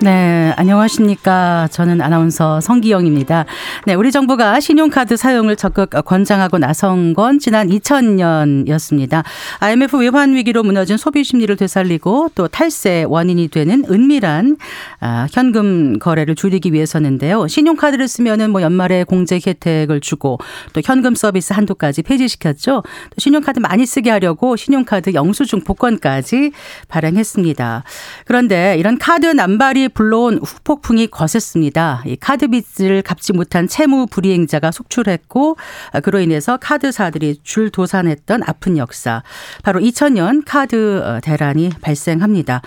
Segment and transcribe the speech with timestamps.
[0.00, 1.66] 네, 안녕하십니까.
[1.72, 3.46] 저는 아나운서 성기영입니다.
[3.84, 9.24] 네, 우리 정부가 신용카드 사용을 적극 권장하고 나선 건 지난 2000년이었습니다.
[9.58, 14.58] IMF 외환 위기로 무너진 소비 심리를 되살리고 또 탈세 원인이 되는 은밀한
[15.00, 17.48] 아, 현금 거래를 줄이기 위해서는데요.
[17.48, 20.38] 신용카드를 쓰면은 뭐 연말에 공제 혜택을 주고
[20.74, 22.84] 또 현금 서비스 한도까지 폐지시켰죠.
[22.84, 26.52] 또 신용카드 많이 쓰게 하려고 신용카드 영수증 복권까지
[26.86, 27.82] 발행했습니다.
[28.26, 32.02] 그런데 이런 카드 남발이 불러온 후폭풍이 거셌습니다.
[32.06, 35.56] 이 카드 빚을 갚지 못한 채무 불이행자가 속출했고
[35.92, 39.22] 아, 그로 인해서 카드사들이 줄 도산했던 아픈 역사.
[39.62, 42.62] 바로 2000년 카드 어, 대란이 발생합니다.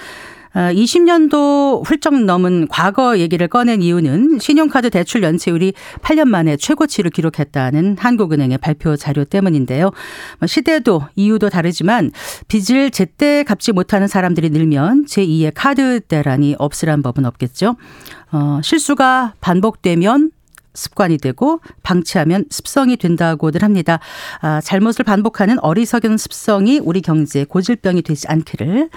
[0.53, 7.97] 20년도 아, 훌쩍 넘은 과거 얘기를 꺼낸 이유는 신용카드 대출 연체율이 8년 만에 최고치를 기록했다는
[7.97, 9.91] 한국은행의 발표 자료 때문인데요.
[10.39, 12.11] 뭐 시대도 이유도 다르지만
[12.47, 17.75] 빚을 제때 갚지 못하는 사람들이 늘면 제2의 카드 대란이 없으란 법은 없겠죠.
[18.31, 20.31] 어, 실수가 반복되면
[20.73, 23.99] 습관이 되고 방치하면 습성이 된다고들 합니다.
[24.41, 28.89] 아, 잘못을 반복하는 어리석은 습성이 우리 경제의 고질병이 되지 않기를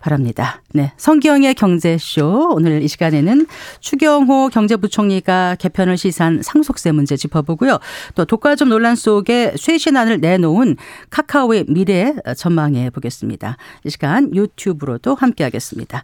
[0.00, 0.62] 바랍니다.
[0.72, 0.92] 네.
[0.96, 2.54] 성기영의 경제쇼.
[2.54, 3.46] 오늘 이 시간에는
[3.80, 7.78] 추경호 경제부총리가 개편을 시사한 상속세 문제 짚어보고요.
[8.14, 10.76] 또 독과점 논란 속에 쇄신안을 내놓은
[11.10, 13.56] 카카오의 미래 전망해 보겠습니다.
[13.84, 16.02] 이 시간 유튜브로도 함께 하겠습니다.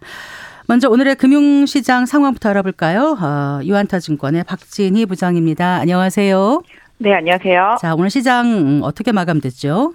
[0.67, 3.17] 먼저 오늘의 금융시장 상황부터 알아볼까요?
[3.19, 5.77] 어, 유한타증권의 박진희 부장입니다.
[5.77, 6.61] 안녕하세요.
[6.99, 7.77] 네, 안녕하세요.
[7.79, 9.93] 자, 오늘 시장 어떻게 마감됐죠?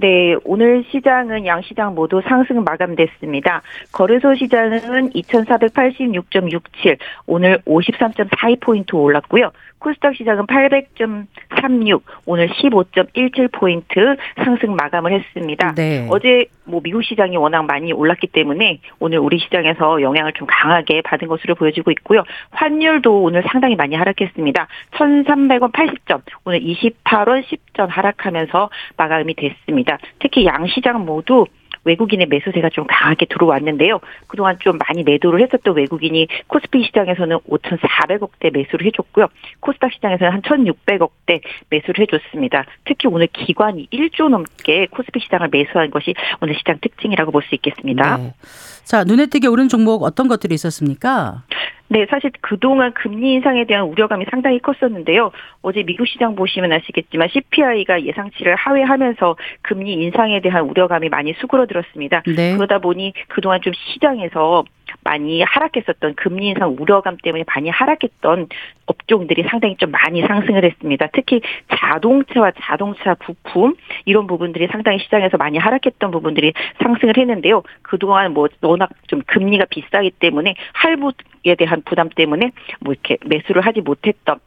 [0.00, 3.62] 네, 오늘 시장은 양 시장 모두 상승 마감됐습니다.
[3.90, 9.50] 거래소 시장은 2486.67, 오늘 53.42포인트 올랐고요.
[9.78, 15.74] 코스닥 시장은 800.36, 오늘 15.17포인트 상승 마감을 했습니다.
[15.74, 16.06] 네.
[16.10, 21.28] 어제 뭐 미국 시장이 워낙 많이 올랐기 때문에 오늘 우리 시장에서 영향을 좀 강하게 받은
[21.28, 22.24] 것으로 보여지고 있고요.
[22.50, 24.66] 환율도 오늘 상당히 많이 하락했습니다.
[24.92, 29.98] 1,300원 80점, 오늘 28원 10전 하락하면서 마감이 됐습니다.
[30.18, 31.46] 특히 양 시장 모두
[31.88, 34.00] 외국인의 매수세가 좀 강하게 들어왔는데요.
[34.26, 39.26] 그동안 좀 많이 매도를 했었던 외국인이 코스피 시장에서는 5,400억대 매수를 해줬고요.
[39.60, 41.40] 코스닥 시장에서는 한 1,600억대
[41.70, 42.64] 매수를 해줬습니다.
[42.84, 48.16] 특히 오늘 기관이 1조 넘게 코스피 시장을 매수한 것이 오늘 시장 특징이라고 볼 수 있겠습니다.
[48.18, 48.34] 네.
[48.84, 51.44] 자, 눈에 띄게 오른 종목 어떤 것들이 있었습니까?
[51.88, 55.32] 네, 사실 그동안 금리 인상에 대한 우려감이 상당히 컸었는데요.
[55.62, 62.22] 어제 미국 시장 보시면 아시겠지만 CPI가 예상치를 하회하면서 금리 인상에 대한 우려감이 많이 수그러들었습니다.
[62.36, 62.54] 네.
[62.54, 64.64] 그러다 보니 그동안 좀 시장에서
[65.04, 68.48] 많이 하락했었던 금리 인상 우려감 때문에 많이 하락했던
[68.86, 71.08] 업종들이 상당히 좀 많이 상승을 했습니다.
[71.12, 71.40] 특히
[71.74, 77.62] 자동차와 자동차 부품 이런 부분들이 상당히 시장에서 많이 하락했던 부분들이 상승을 했는데요.
[77.82, 83.80] 그동안 뭐 워낙 좀 금리가 비싸기 때문에 할부에 대한 부담 때문에 뭐 이렇게 매수를 하지
[83.80, 84.38] 못했던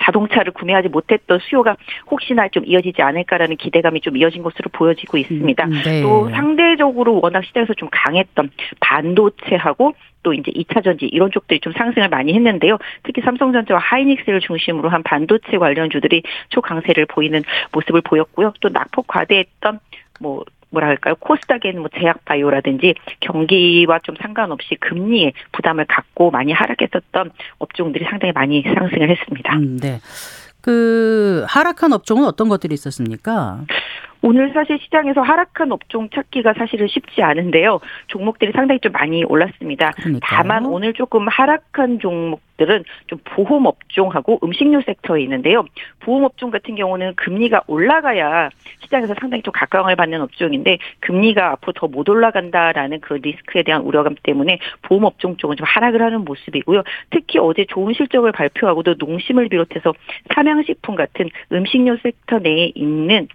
[0.00, 1.76] 자동차를 구매하지 못했던 수요가
[2.10, 5.64] 혹시나 좀 이어지지 않을까라는 기대감이 좀 이어진 것으로 보여지고 있습니다.
[5.64, 6.02] 음, 네.
[6.02, 8.50] 또 상대적으로 워낙 시장에서 좀 강했던
[8.80, 12.78] 반도체하고 또 이제 2차 전지 이런 쪽들이 좀 상승을 많이 했는데요.
[13.02, 18.52] 특히 삼성전자와 하이닉스를 중심으로 한 반도체 관련주들이 초강세를 보이는 모습을 보였고요.
[18.60, 19.80] 또 낙폭 과대했던
[20.20, 21.14] 뭐 뭐라 할까요?
[21.20, 29.10] 코스닥에는 뭐 제약바이오라든지 경기와 좀 상관없이 금리에 부담을 갖고 많이 하락했었던 업종들이 상당히 많이 상승을
[29.10, 29.56] 했습니다.
[29.56, 30.00] 음, 네.
[30.60, 33.60] 그 하락한 업종은 어떤 것들이 있었습니까?
[34.22, 37.80] 오늘 사실 시장에서 하락한 업종 찾기가 사실은 쉽지 않은데요.
[38.08, 39.92] 종목들이 상당히 좀 많이 올랐습니다.
[39.92, 40.20] 그러니까요.
[40.22, 45.64] 다만 오늘 조금 하락한 종목 들은 좀 보험 업종하고 음식료 섹터에 있는데요.
[46.00, 51.90] 보험 업종 같은 경우는 금리가 올라가야 시장에서 상당히 좀 각광을 받는 업종인데 금리가 앞으로 더
[51.90, 56.82] 못 올라간다라는 그 리스크에 대한 우려감 때문에 보험 업종 쪽은 좀 하락을 하는 모습이고요.
[57.10, 59.92] 특히 어제 좋은 실적을 발표하고도 농심을 비롯해서
[60.34, 63.26] 삼양식품 같은 음식료 섹터 내에 있는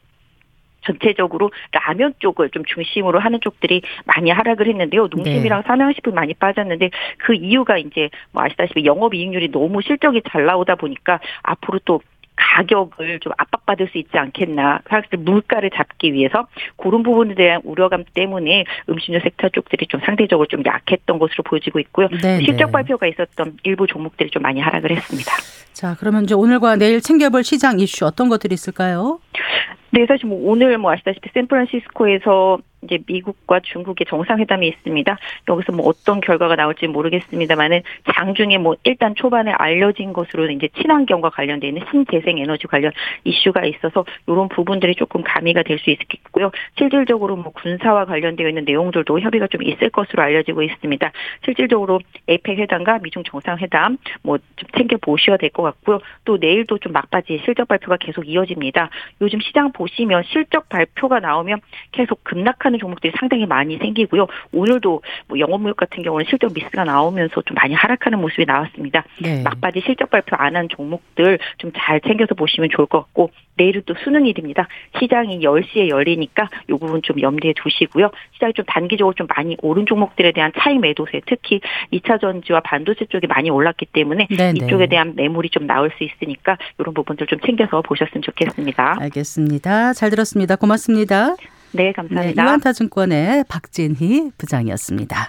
[0.85, 5.07] 전체적으로 라면 쪽을 좀 중심으로 하는 쪽들이 많이 하락을 했는데요.
[5.11, 5.67] 농심이랑 네.
[5.67, 11.79] 삼양식품 많이 빠졌는데 그 이유가 이제 뭐 아시다시피 영업이익률이 너무 실적이 잘 나오다 보니까 앞으로
[11.85, 12.01] 또
[12.35, 14.81] 가격을 좀 압박받을 수 있지 않겠나.
[14.89, 20.63] 사실 물가를 잡기 위해서 그런 부분에 대한 우려감 때문에 음식료 섹터 쪽들이 좀 상대적으로 좀
[20.65, 22.09] 약했던 것으로 보여지고 있고요.
[22.09, 22.43] 네네.
[22.43, 25.31] 실적 발표가 있었던 일부 종목들이 좀 많이 하락을 했습니다.
[25.75, 29.19] 자, 그러면 이제 오늘과 내일 챙겨볼 시장 이슈 어떤 것들이 있을까요?
[29.91, 35.17] 네, 사실 뭐 오늘 뭐 아시다시피 샌프란시스코에서 이제 미국과 중국의 정상회담이 있습니다.
[35.49, 37.81] 여기서 뭐 어떤 결과가 나올지 모르겠습니다만은
[38.13, 42.91] 장중에 뭐 일단 초반에 알려진 것으로는 이제 친환경과 관련돼 있는 신재생 에너지 관련
[43.23, 46.51] 이슈가 있어서 이런 부분들이 조금 가미가 될 수 있겠고요.
[46.77, 51.11] 실질적으로 뭐 군사와 관련되어 있는 내용들도 협의가 좀 있을 것으로 알려지고 있습니다.
[51.43, 51.99] 실질적으로
[52.29, 55.99] 에이펙 회담과 미중 정상회담 뭐 좀 챙겨 보셔야 될 것 같고요.
[56.25, 58.89] 또 내일도 좀 막바지 실적 발표가 계속 이어집니다.
[59.21, 61.59] 요즘 시장 보시면 실적 발표가 나오면
[61.91, 64.27] 계속 급락하는 종목들이 상당히 많이 생기고요.
[64.51, 69.03] 오늘도 뭐 영업무역 같은 경우는 실적 미스가 나오면서 좀 많이 하락하는 모습이 나왔습니다.
[69.21, 69.43] 네.
[69.43, 73.93] 막바지 실적 발표 안 한 종목들 좀 잘 챙겨서 보시면 좋을 것 같고 내일은 또
[74.03, 74.67] 수능일입니다.
[74.99, 78.11] 시장이 10시에 열리니까 이 부분 좀 염두에 두시고요.
[78.33, 81.59] 시장이 좀 단기적으로 좀 많이 오른 종목들에 대한 차익 매도세 특히
[81.91, 84.65] 2차 전지와 반도체 쪽이 많이 올랐기 때문에 네네.
[84.65, 88.97] 이쪽에 대한 매물이 좀 나올 수 있으니까 이런 부분들 좀 챙겨서 보셨으면 좋겠습니다.
[88.99, 89.93] 알겠습니다.
[89.93, 90.55] 잘 들었습니다.
[90.55, 91.35] 고맙습니다.
[91.75, 92.41] 네, 감사합니다.
[92.41, 95.27] 네, 유한타증권의 박진희 부장이었습니다.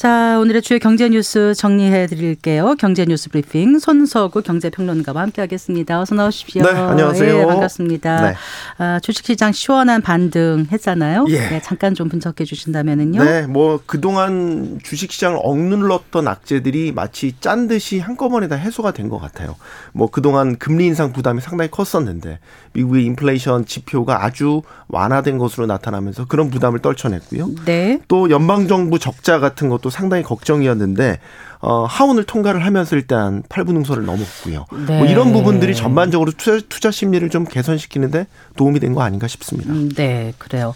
[0.00, 2.74] 자, 오늘의 주요 경제 뉴스 정리해 드릴게요.
[2.78, 6.00] 경제 뉴스 브리핑 손서구 경제평론가와 함께 하겠습니다.
[6.00, 6.62] 어서 나오십시오.
[6.62, 7.40] 네, 안녕하세요.
[7.40, 8.30] 예, 반갑습니다.
[8.30, 8.34] 네.
[8.78, 11.26] 아, 주식시장 시원한 반등 했잖아요.
[11.28, 11.50] 예.
[11.50, 13.22] 네, 잠깐 좀 분석해 주신다면은요.
[13.22, 19.56] 네, 뭐 그동안 주식시장을 억눌렀던 악재들이 마치 짠 듯이 한꺼번에 다 해소가 된 것 같아요.
[19.92, 22.38] 뭐 그동안 금리 인상 부담이 상당히 컸었는데
[22.72, 27.50] 미국의 인플레이션 지표가 아주 완화된 것으로 나타나면서 그런 부담을 떨쳐냈고요.
[27.66, 28.00] 네.
[28.08, 31.18] 또 연방정부 적자 같은 것도 상당히 걱정이었는데
[31.62, 34.64] 어, 하원을 통과를 하면서 일단 8분 응소를 넘었고요.
[34.86, 34.98] 네.
[34.98, 38.26] 뭐 이런 부분들이 전반적으로 투자, 투자 심리를 좀 개선시키는데
[38.56, 39.72] 도움이 된 거 아닌가 싶습니다.
[39.72, 40.74] 음, 네, 그래요.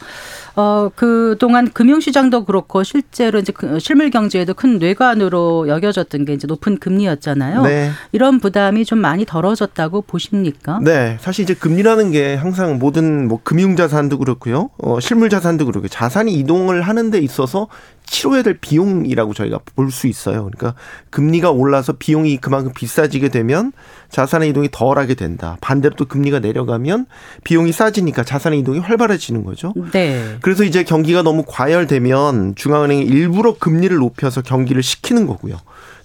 [0.56, 6.78] 어, 그동안 금융시장도 그렇고 실제로 이제 그 실물 경제에도 큰 뇌관으로 여겨졌던 게 이제 높은
[6.78, 7.62] 금리였잖아요.
[7.62, 7.90] 네.
[8.12, 10.78] 이런 부담이 좀 많이 덜어졌다고 보십니까?
[10.84, 11.16] 네.
[11.20, 14.70] 사실 이제 금리라는 게 항상 모든 뭐 금융자산도 그렇고요.
[14.78, 17.66] 어, 실물자산도 그렇고 자산이 이동을 하는 데 있어서
[18.06, 20.48] 치러야 될 비용이라고 저희가 볼 수 있어요.
[20.52, 20.73] 그러니까
[21.10, 23.72] 금리가 올라서 비용이 그만큼 비싸지게 되면
[24.10, 25.56] 자산의 이동이 덜하게 된다.
[25.60, 27.06] 반대로 또 금리가 내려가면
[27.42, 29.74] 비용이 싸지니까 자산의 이동이 활발해지는 거죠.
[29.92, 30.36] 네.
[30.40, 35.56] 그래서 이제 경기가 너무 과열되면 중앙은행이 일부러 금리를 높여서 경기를 식히는 거고요.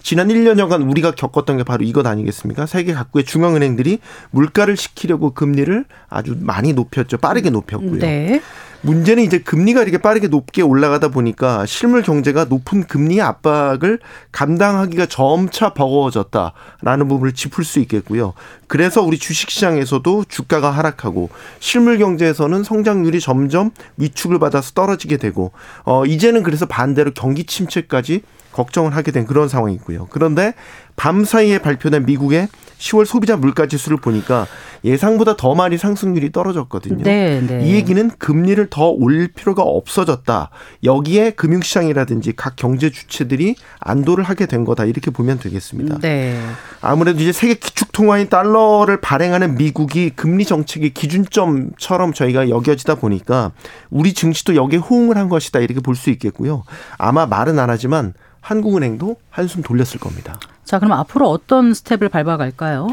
[0.02, 2.66] 지난 1년여간 우리가 겪었던 게 바로 이것 아니겠습니까?
[2.66, 4.00] 세계 각국의 중앙은행들이
[4.32, 7.18] 물가를 식히려고 금리를 아주 많이 높였죠.
[7.18, 8.00] 빠르게 높였고요.
[8.00, 8.42] 네.
[8.82, 14.00] 문제는 이제 금리가 이렇게 빠르게 높게 올라가다 보니까 실물 경제가 높은 금리 압박을
[14.32, 18.34] 감당하기가 점차 버거워졌다라는 부분을 짚을 수 있겠고요.
[18.68, 21.30] 그래서 우리 주식시장에서도 주가가 하락하고
[21.60, 25.52] 실물 경제에서는 성장률이 점점 위축을 받아서 떨어지게 되고
[25.84, 28.22] 어 이제는 그래서 반대로 경기 침체까지
[28.52, 30.08] 걱정을 하게 된 그런 상황이고요.
[30.10, 30.54] 그런데
[30.96, 32.48] 밤 사이에 발표된 미국의
[32.80, 34.48] 10월 소비자 물가 지수를 보니까
[34.86, 37.04] 예상보다 더 많이 상승률이 떨어졌거든요.
[37.04, 37.66] 네, 네.
[37.66, 40.50] 이 얘기는 금리를 더 올릴 필요가 없어졌다.
[40.86, 44.86] 여기에 금융시장이라든지 각 경제 주체들이 안도를 하게 된 거다.
[44.86, 46.00] 이렇게 보면 되겠습니다.
[46.00, 46.40] 네.
[46.80, 53.52] 아무래도 이제 세계 기축통화인 달러를 발행하는 미국이 금리 정책의 기준점처럼 저희가 여겨지다 보니까
[53.90, 55.60] 우리 증시도 여기에 호응을 한 것이다.
[55.60, 56.64] 이렇게 볼 수 있겠고요.
[56.98, 60.40] 아마 말은 안 하지만 한국은행도 한숨 돌렸을 겁니다.
[60.70, 62.90] 자, 그럼 앞으로 어떤 스텝을 밟아갈까요?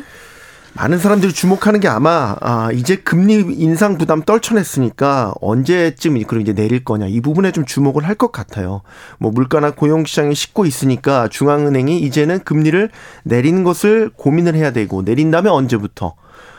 [0.73, 6.85] 많은 사람들이 주목하는 게 아마 아 이제 금리 인상 부담 떨쳐냈으니까 언제쯤 그럼 이제 내릴
[6.85, 8.81] 거냐 이 부분에 좀 주목을 할 것 같아요.
[9.19, 12.89] 뭐 물가나 고용 시장이 식고 있으니까 중앙은행이 이제는 금리를
[13.25, 16.15] 내리는 것을 고민을 해야 되고 내린다면 언제부터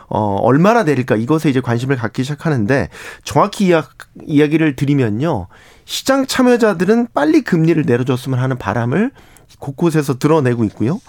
[0.10, 2.90] 어, 얼마나 내릴까 이것에 이제 관심을 갖기 시작하는데
[3.24, 3.90] 정확히 이야,
[4.24, 5.48] 이야기를 드리면요.
[5.86, 9.12] 시장 참여자들은 빨리 금리를 내려줬으면 하는 바람을
[9.60, 11.00] 곳곳에서 드러내고 있고요.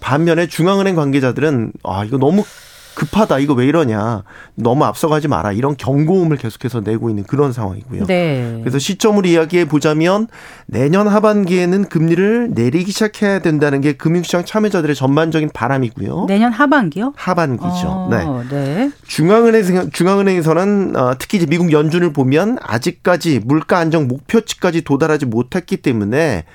[0.00, 2.44] 반면에 중앙은행 관계자들은 아 이거 너무
[2.98, 4.24] 급하다 이거 왜 이러냐
[4.56, 8.06] 너무 앞서가지 마라 이런 경고음을 계속해서 내고 있는 그런 상황이고요.
[8.06, 8.58] 네.
[8.60, 10.26] 그래서 시점을 이야기해 보자면
[10.66, 16.26] 내년 하반기에는 금리를 내리기 시작해야 된다는 게 금융시장 참여자들의 전반적인 바람이고요.
[16.26, 17.12] 내년 하반기요?
[17.14, 17.86] 하반기죠.
[17.86, 18.48] 어, 네.
[18.50, 18.90] 네.
[19.06, 26.46] 중앙은행 중앙은행에서는 어, 특히 이제 미국 연준을 보면 아직까지 물가 안정 목표치까지 도달하지 못했기 때문에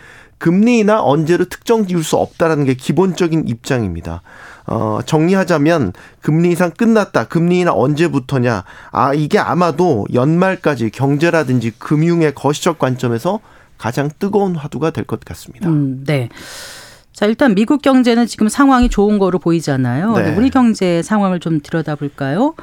[0.44, 4.22] 금리나 언제로 특정 지을 수 없다라는 게 기본적인 입장입니다.
[4.68, 7.30] 어, 정리하자면 금리 인상 끝났다.
[7.30, 8.66] 금리 인하 언제부터냐?
[8.92, 13.40] 아, 이게 아마도 연말까지 경제라든지 금융의 거시적 관점에서
[13.78, 15.70] 가장 뜨거운 화두가 될 것 같습니다.
[15.70, 16.28] 음, 네.
[17.14, 20.18] 자, 일단 미국 경제는 지금 상황이 좋은 거로 보이잖아요.
[20.18, 20.36] 네.
[20.36, 22.56] 우리 경제 상황을 좀 들여다볼까요?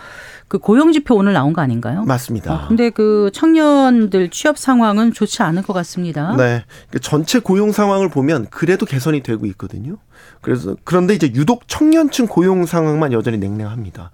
[0.51, 2.03] 그 고용 지표 오늘 나온 거 아닌가요?
[2.03, 2.53] 맞습니다.
[2.53, 6.35] 어, 근데 그 청년들 취업 상황은 좋지 않을 것 같습니다.
[6.37, 6.65] 네.
[6.91, 9.99] 그 전체 고용 상황을 보면 그래도 개선이 되고 있거든요.
[10.41, 14.11] 그래서 그런데 이제 유독 청년층 고용 상황만 여전히 냉랭합니다.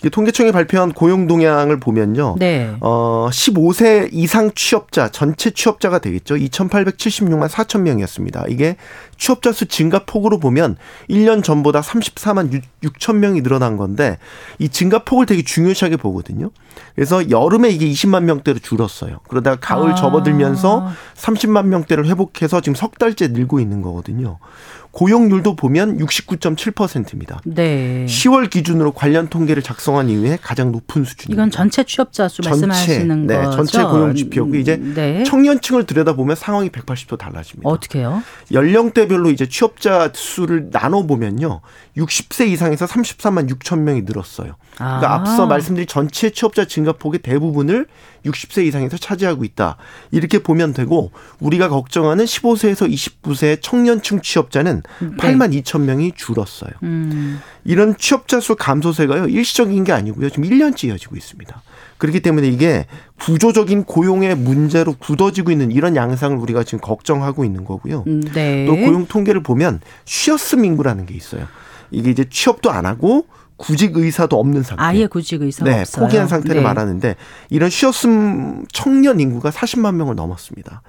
[0.00, 2.36] 이게 통계청이 발표한 고용 동향을 보면요.
[2.38, 2.74] 네.
[2.80, 6.34] 어 15세 이상 취업자 전체 취업자가 되겠죠.
[6.34, 8.46] 2,876만 4천 명이었습니다.
[8.48, 8.76] 이게
[9.16, 10.76] 취업자 수 증가 폭으로 보면
[11.08, 14.18] 1년 전보다 34만 6천 명이 늘어난 건데
[14.58, 16.50] 이 증가 폭을 되게 중요시하게 보거든요.
[16.94, 19.20] 그래서 여름에 이게 20만 명대로 줄었어요.
[19.28, 19.94] 그러다가 가을 아.
[19.94, 24.38] 접어들면서 30만 명대를 회복해서 지금 석 달째 늘고 있는 거거든요.
[24.92, 27.40] 고용률도 보면 69.7%입니다.
[27.44, 28.06] 네.
[28.06, 31.42] 10월 기준으로 관련 통계를 작성한 이후에 가장 높은 수준입니다.
[31.42, 33.50] 이건 전체 취업자 수 전체, 말씀하시는 네, 거죠?
[33.56, 35.22] 전체 고용 지표고 이제 네.
[35.22, 37.68] 청년층을 들여다보면 상황이 180도 달라집니다.
[37.68, 38.22] 어떻게요?
[38.52, 41.60] 연령대별로 이제 취업자 수를 나눠 보면요.
[41.96, 44.56] 60세 이상에서 34만 6천 명이 늘었어요.
[44.74, 45.14] 그러니까 아.
[45.14, 47.86] 앞서 말씀드린 전체 취업자 증가폭의 대부분을
[48.24, 49.76] 60세 이상에서 차지하고 있다.
[50.10, 55.08] 이렇게 보면 되고 우리가 걱정하는 15세에서 29세 청년층 취업자는 네.
[55.16, 56.70] 8만 2천 명이 줄었어요.
[56.82, 57.40] 음.
[57.64, 59.26] 이런 취업자 수 감소세가요.
[59.28, 60.30] 일시적인 게 아니고요.
[60.30, 61.62] 지금 1년째 이어지고 있습니다.
[61.98, 62.86] 그렇기 때문에 이게
[63.20, 68.04] 구조적인 고용의 문제로 굳어지고 있는 이런 양상을 우리가 지금 걱정하고 있는 거고요.
[68.06, 68.64] 음, 네.
[68.66, 71.46] 또 고용 통계를 보면 쉬었음 인구라는 게 있어요.
[71.90, 73.26] 이게 이제 취업도 안 하고
[73.60, 74.82] 구직 의사도 없는 상태.
[74.82, 76.06] 아예 구직 의사가 네, 없어요.
[76.06, 76.62] 포기한 상태를 네.
[76.62, 77.14] 말하는데
[77.50, 80.80] 이런 쉬었음 청년 인구가 40만 명을 넘었습니다.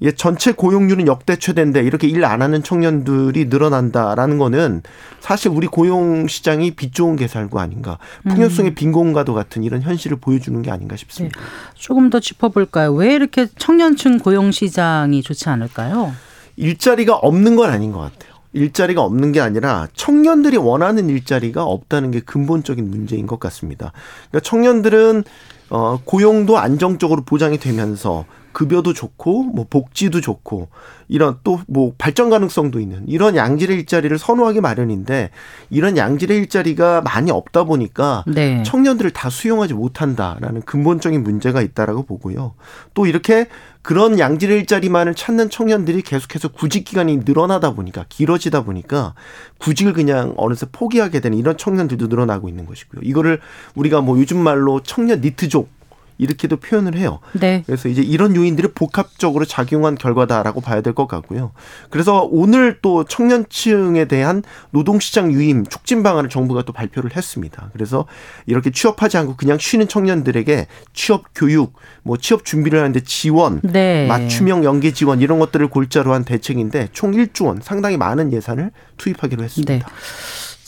[0.00, 4.82] 이게 전체 고용률은 역대 최대인데 이렇게 일 안 하는 청년들이 늘어난다라는 거는
[5.20, 7.96] 사실 우리 고용 시장이 빛 좋은 개살구 아닌가.
[8.28, 8.74] 풍요성의 음.
[8.74, 11.40] 빈곤과도 같은 이런 현실을 보여주는 게 아닌가 싶습니다.
[11.40, 11.46] 네.
[11.74, 12.92] 조금 더 짚어볼까요?
[12.92, 16.12] 왜 이렇게 청년층 고용 시장이 좋지 않을까요?
[16.56, 18.27] 일자리가 없는 건 아닌 것 같아요.
[18.58, 23.92] 일자리가 없는 게 아니라 청년들이 원하는 일자리가 없다는 게 근본적인 문제인 것 같습니다.
[24.30, 25.24] 그러니까 청년들은
[25.70, 30.68] 어 고용도 안정적으로 보장이 되면서 급여도 좋고 뭐 복지도 좋고
[31.08, 35.30] 이런 또 뭐 발전 가능성도 있는 이런 양질의 일자리를 선호하기 마련인데
[35.70, 38.62] 이런 양질의 일자리가 많이 없다 보니까 네.
[38.62, 42.54] 청년들을 다 수용하지 못한다라는 근본적인 문제가 있다라고 보고요.
[42.94, 43.46] 또 이렇게
[43.82, 49.14] 그런 양질의 일자리만을 찾는 청년들이 계속해서 구직 기간이 늘어나다 보니까 길어지다 보니까
[49.58, 53.02] 구직을 그냥 어느새 포기하게 되는 이런 청년들도 늘어나고 있는 것이고요.
[53.02, 53.40] 이거를
[53.74, 55.77] 우리가 뭐 요즘 말로 청년 니트족
[56.18, 57.20] 이렇게도 표현을 해요.
[57.32, 57.62] 네.
[57.64, 61.52] 그래서 이제 이런 요인들이 복합적으로 작용한 결과다라고 봐야 될 것 같고요.
[61.90, 67.70] 그래서 오늘 또 청년층에 대한 노동시장 유임 촉진 방안을 정부가 또 발표를 했습니다.
[67.72, 68.06] 그래서
[68.46, 74.06] 이렇게 취업하지 않고 그냥 쉬는 청년들에게 취업 교육, 뭐 취업 준비를 하는데 지원, 네.
[74.08, 79.44] 맞춤형 연계 지원 이런 것들을 골자로 한 대책인데 총 1조 원 상당히 많은 예산을 투입하기로
[79.44, 79.74] 했습니다.
[79.74, 79.82] 네.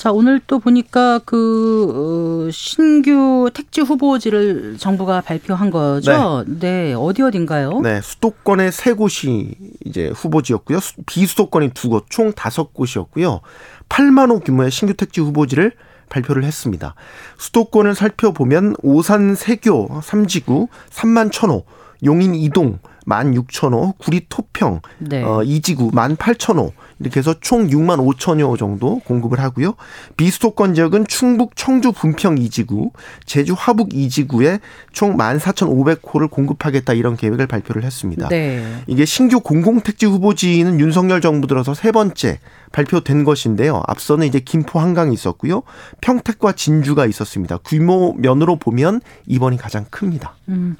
[0.00, 6.42] 자, 오늘 또 보니까 그 어, 신규 택지 후보지를 정부가 발표한 거죠.
[6.46, 6.58] 네.
[6.58, 6.94] 네.
[6.94, 7.80] 어디 어딘가요?
[7.82, 8.00] 네.
[8.00, 9.54] 수도권의 세 곳이
[9.84, 10.78] 이제 후보지였고요.
[11.04, 13.42] 비수도권이 두 곳, 총 다섯 곳이었고요.
[13.90, 15.72] 8만 호 규모의 신규 택지 후보지를
[16.08, 16.94] 발표를 했습니다.
[17.36, 21.64] 수도권을 살펴보면 오산 세교 3지구 3만 1천호,
[22.06, 25.22] 용인 이동 1만 6천호, 구리 토평 네.
[25.22, 29.74] 어, 2지구 1만 8천호 이렇게 해서 총 6만 5천여 정도 공급을 하고요.
[30.16, 32.90] 비수도권 지역은 충북 청주 분평 2지구,
[33.24, 34.60] 제주 화북 2지구에
[34.92, 38.28] 총 14,500호를 공급하겠다 이런 계획을 발표를 했습니다.
[38.28, 38.62] 네.
[38.86, 42.38] 이게 신규 공공택지 후보지는 윤석열 정부 들어서 세 번째
[42.72, 43.82] 발표된 것인데요.
[43.86, 45.62] 앞서는 이제 김포 한강이 있었고요.
[46.00, 47.58] 평택과 진주가 있었습니다.
[47.58, 50.34] 규모 면으로 보면 이번이 가장 큽니다.
[50.48, 50.76] 음,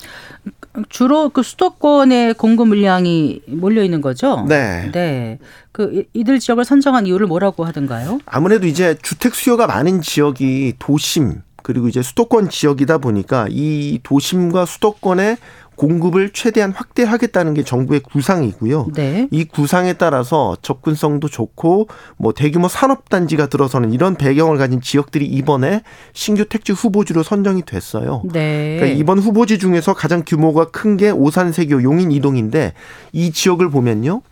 [0.88, 4.44] 주로 그 수도권에 공급 물량이 몰려 있는 거죠?
[4.48, 4.90] 네.
[4.92, 5.38] 네.
[5.72, 8.20] 그 이들 지역을 선정한 이유를 뭐라고 하던가요?
[8.26, 15.36] 아무래도 이제 주택 수요가 많은 지역이 도심 그리고 이제 수도권 지역이다 보니까 이 도심과 수도권의
[15.80, 18.88] 공급을 최대한 확대하겠다는 게 정부의 구상이고요.
[18.94, 19.28] 네.
[19.30, 25.80] 이 구상에 따라서 접근성도 좋고 뭐 대규모 산업 단지가 들어서는 이런 배경을 가진 지역들이 이번에
[26.12, 28.20] 신규 택지 후보지로 선정이 됐어요.
[28.30, 28.76] 네.
[28.76, 32.74] 그러니까 이번 후보지 중에서 가장 규모가 큰 게 오산 세교 용인 이동인데
[33.12, 34.22] 이 지역을 보면요.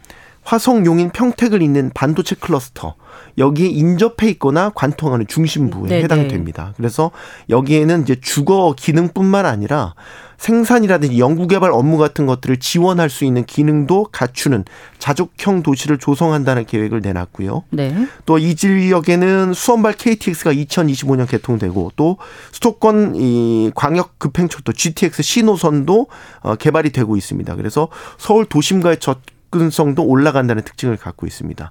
[0.43, 2.95] 화성, 용인, 평택을 잇는 반도체 클러스터
[3.39, 6.03] 여기에 인접해 있거나 관통하는 중심부에 네네.
[6.03, 6.75] 해당됩니다.
[6.77, 7.11] 그래서
[7.49, 9.95] 여기에는 이제 주거 기능뿐만 아니라
[10.39, 14.65] 생산이라든지 연구개발 업무 같은 것들을 지원할 수 있는 기능도 갖추는
[14.99, 17.65] 자족형 도시를 조성한다는 계획을 내놨고요.
[17.71, 17.95] 네.
[18.25, 22.19] 또 이 지역에는 수원발 KTX가 2025년 개통되고 또
[22.53, 26.07] 수도권 이 광역 급행철도 GTX 신호선도
[26.41, 27.57] 어, 개발이 되고 있습니다.
[27.57, 29.17] 그래서 서울 도심과의 저
[29.49, 31.71] 접근성도 올라간다는 특징을 갖고 있습니다.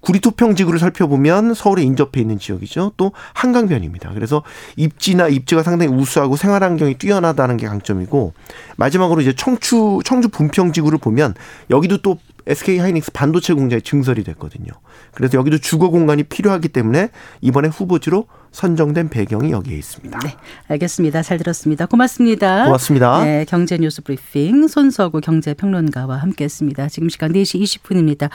[0.00, 2.92] 구리토평 지구를 살펴보면 서울에 인접해 있는 지역이죠.
[2.96, 4.12] 또 한강변입니다.
[4.14, 4.42] 그래서
[4.76, 8.32] 입지나 입지가 상당히 우수하고 생활 환경이 뛰어나다는 게 강점이고
[8.76, 11.34] 마지막으로 이제 청주 청주 분평 지구를 보면
[11.70, 14.72] 여기도 또 SK 하이닉스 반도체 공장이 증설이 됐거든요.
[15.12, 17.10] 그래서 여기도 주거 공간이 필요하기 때문에
[17.40, 20.18] 이번에 후보지로 선정된 배경이 여기에 있습니다.
[20.20, 20.34] 네,
[20.68, 21.22] 알겠습니다.
[21.22, 21.86] 잘 들었습니다.
[21.86, 22.64] 고맙습니다.
[22.64, 23.24] 고맙습니다.
[23.24, 26.88] 네, 경제 뉴스 브리핑 손서구 경제평론가와 함께했습니다.
[26.88, 28.30] 지금 시간 4시 20분입니다.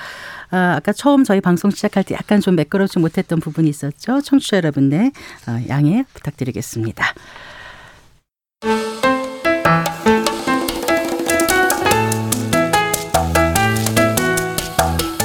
[0.51, 4.21] 아, 아까 처음 저희 방송 시작할 때 약간 좀 매끄럽지 못했던 부분이 있었죠.
[4.21, 5.11] 청취자 여러분의
[5.47, 7.03] 아, 양해 부탁드리겠습니다.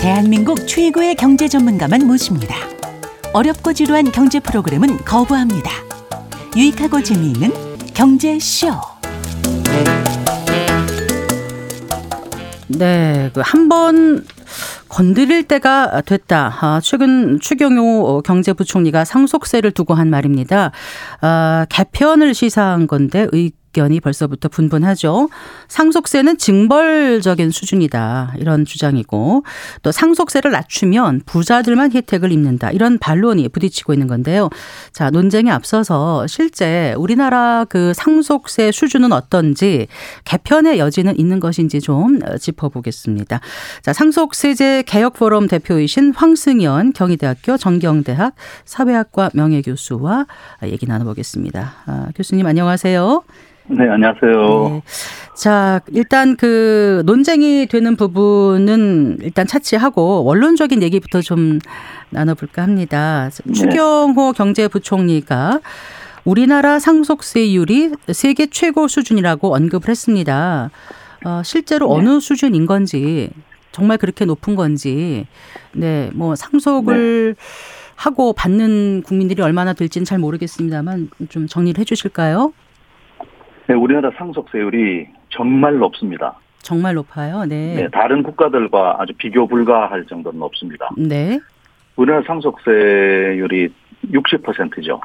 [0.09, 2.57] 대한민국 최고의 경제 전문가만 모십니다.
[3.35, 5.71] 어렵고 지루한 경제 프로그램은 거부합니다.
[6.57, 7.53] 유익하고 재미있는
[7.93, 8.69] 경제쇼.
[12.69, 14.25] 네, 그 한번
[14.89, 16.57] 건드릴 때가 됐다.
[16.59, 20.73] 아, 최근 추경호 경제부총리가 상속세를 두고 한 말입니다.
[21.21, 25.29] 아, 개편을 시사한 건데 의, 의 견이 벌써부터 분분하죠.
[25.69, 28.35] 상속세는 징벌적인 수준이다.
[28.39, 29.45] 이런 주장이고
[29.83, 32.71] 또 상속세를 낮추면 부자들만 혜택을 입는다.
[32.71, 34.51] 이런 반론이 부딪히고 있는 건데요.
[34.93, 39.87] 자, 논쟁에 앞서서 실제 우리나라 그 상속세 수준은 어떤지
[40.25, 43.41] 개편의 여지는 있는 것인지 좀 짚어보겠습니다.
[43.83, 48.35] 자, 상속세제 개혁 포럼 대표이신 황승현 경희대학교 정경대학
[48.65, 50.27] 사회학과 명예교수와
[50.65, 51.75] 얘기 나눠보겠습니다.
[51.87, 53.23] 아, 교수님 안녕하세요.
[53.71, 54.69] 네, 안녕하세요.
[54.71, 54.83] 네.
[55.35, 61.59] 자, 일단 그 논쟁이 되는 부분은 일단 차치하고 원론적인 얘기부터 좀
[62.11, 63.31] 나눠볼까 합니다.
[63.45, 63.53] 네.
[63.53, 65.61] 추경호 경제부총리가
[66.25, 70.71] 우리나라 상속세율이 세계 최고 수준이라고 언급을 했습니다.
[71.25, 71.95] 어, 실제로 네.
[71.95, 73.31] 어느 수준인 건지
[73.73, 75.27] 정말 그렇게 높은 건지
[75.73, 77.45] 네, 뭐 상속을 네.
[77.97, 82.53] 하고 받는 국민들이 얼마나 될지는 잘 모르겠습니다만 좀 정리를 해 주실까요?
[83.69, 86.35] 네, 우리나라 상속세율이 정말 높습니다.
[86.63, 87.45] 정말 높아요.
[87.45, 87.75] 네.
[87.75, 87.89] 네.
[87.93, 90.89] 다른 국가들과 아주 비교 불가할 정도로 높습니다.
[90.97, 91.39] 네.
[91.95, 93.69] 우리나라 상속세율이
[94.07, 95.01] 60%죠.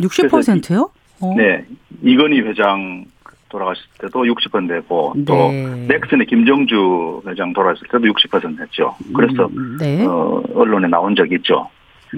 [0.00, 0.90] 60%요?
[1.20, 1.34] 어.
[1.36, 1.64] 네.
[2.02, 3.04] 이건희 회장
[3.48, 5.24] 돌아가실 때도 60%고 네.
[5.24, 5.52] 또
[5.86, 8.96] 넥슨의 김정주 회장 돌아가실 때도 60% 했죠.
[9.14, 10.04] 그래서 음, 네.
[10.04, 11.68] 어, 언론에 나온 적이 있죠.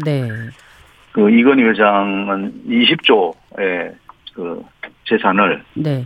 [0.03, 0.29] 네.
[1.13, 4.04] 그 이건희 회장은 20조의
[4.35, 4.63] 그
[5.05, 6.05] 재산을 네.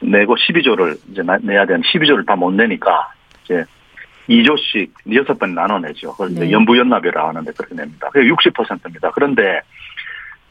[0.00, 3.08] 내고 12조를 이제 내야 되는 12조를 다 못 내니까
[3.44, 3.64] 이제
[4.28, 6.12] 2조씩 여섯 번 나눠내죠.
[6.12, 6.50] 그걸 네.
[6.50, 8.08] 연부연납이라고 하는데 그렇게 냅니다.
[8.10, 9.10] 그게 60%입니다.
[9.14, 9.60] 그런데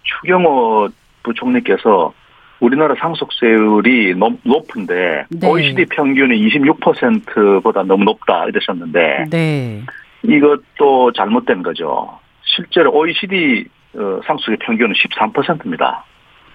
[0.03, 0.89] 추경호
[1.23, 2.13] 부총리께서
[2.59, 5.47] 우리나라 상속세율이 높 은데 네.
[5.47, 9.81] OECD 평균이 26%보다 너무 높다 이러셨는데 네.
[10.23, 12.19] 이것도 잘못된 거죠.
[12.43, 16.05] 실제로 OECD 어, 상속의 평균은 13%입니다.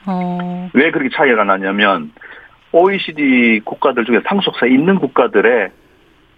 [0.09, 0.71] 어.
[0.73, 2.13] 왜 그렇게 차이가 나냐면
[2.73, 5.69] OECD 국가들 중에 상속세 있는 국가들의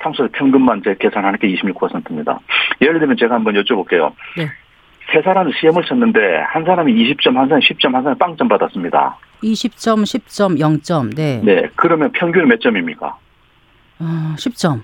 [0.03, 2.41] 상속세 평균만 제 계산하는 게 26%입니다.
[2.83, 4.13] 예를 들면 제가 한번 여쭤볼게요.
[4.37, 4.49] 네.
[5.13, 9.19] 세 사람이 시험을 쳤는데 한 사람이 20점, 한 사람이 10점, 한 사람이 빵점 받았습니다.
[9.43, 11.17] 20점, 10점, 0점.
[11.17, 11.41] 네.
[11.43, 11.69] 네.
[11.77, 13.17] 그러면 평균 몇 점입니까?
[14.01, 14.83] 어, 10점.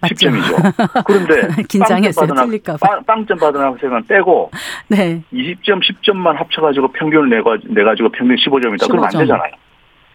[0.00, 0.28] 맞죠?
[0.30, 1.04] 10점이죠.
[1.06, 2.34] 그런데 긴장했어요.
[2.34, 3.00] 틀릴까 봐.
[3.06, 4.50] 빵점 받은 학생은 빼고
[4.88, 5.22] 네.
[5.32, 8.82] 20점, 10점만 합쳐가지고 평균을 내가 내가지고 평균 15점이다.
[8.82, 8.90] 15점.
[8.90, 9.52] 그럼 안 되잖아요.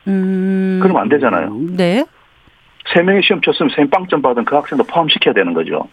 [0.08, 0.80] 음.
[0.82, 1.58] 그럼 안 되잖아요.
[1.76, 2.06] 네.
[2.94, 5.88] 세 명이 시험 쳤으면 세 빵점 받은 그 학생도 포함시켜야 되는 거죠.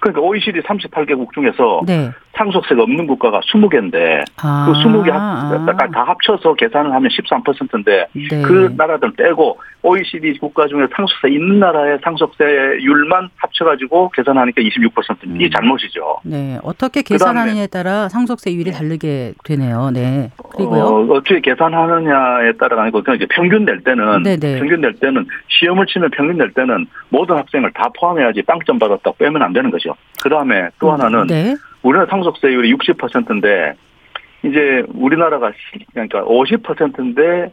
[0.00, 2.10] 그러니까 OECD 38개국 중에서 네.
[2.34, 4.66] 상속세가 없는 국가가 20개인데 아.
[4.66, 8.42] 그 20개 합, 다 합쳐서 계산을 하면 13%인데 네.
[8.42, 15.26] 그 나라들 빼고 OECD 국가 중에 상속세 있는 나라의 상속세율만 합쳐가지고 계산하니까 26%.
[15.26, 15.40] 음.
[15.40, 16.16] 이 잘못이죠.
[16.24, 16.58] 네.
[16.62, 19.90] 어떻게 계산하느냐에 따라 상속세율이 다르게 되네요.
[19.92, 20.30] 네.
[20.52, 20.82] 그리고요.
[20.82, 24.36] 어, 어떻게 계산하느냐에 따라가 아니고 그냥 이제 평균 낼 때는 네네.
[24.38, 24.58] 네.
[24.58, 29.42] 평균 낼 때는 시험을 치면 평균 낼 때는 모든 학생을 다 포함해야지 빵점 받았다고 빼면
[29.42, 29.94] 안 되는 거죠.
[30.22, 31.54] 그 다음에 또 음, 하나는 네.
[31.82, 33.74] 우리나라 상속세율이 60%인데
[34.42, 35.52] 이제 우리나라가
[35.92, 37.52] 그러니까 50%인데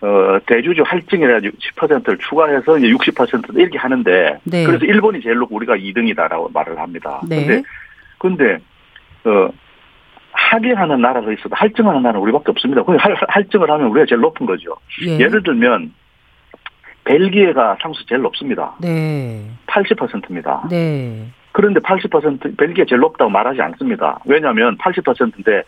[0.00, 4.64] 어, 대주주 할증이라 10%를 추가해서 이제 60% 이렇게 하는데 네.
[4.64, 7.20] 그래서 일본이 제일 높고 우리가 2등이다라고 말을 합니다.
[7.28, 7.44] 네.
[7.46, 7.62] 근데
[8.18, 8.58] 근데
[9.24, 9.50] 어
[10.30, 12.84] 하게 하는 나라가 있어도 할증하는 나라는 우리밖에 없습니다.
[12.84, 14.76] 그 할, 할증을 하면 우리가 제일 높은 거죠.
[15.04, 15.18] 예.
[15.26, 15.92] 를 들면
[17.04, 18.76] 벨기에가 상수 제일 높습니다.
[18.80, 19.50] 네.
[19.66, 20.68] 80%입니다.
[20.70, 21.26] 네.
[21.52, 24.20] 그런데 80% 벨기에 제일 높다고 말하지 않습니다.
[24.26, 25.62] 왜냐하면 80%인데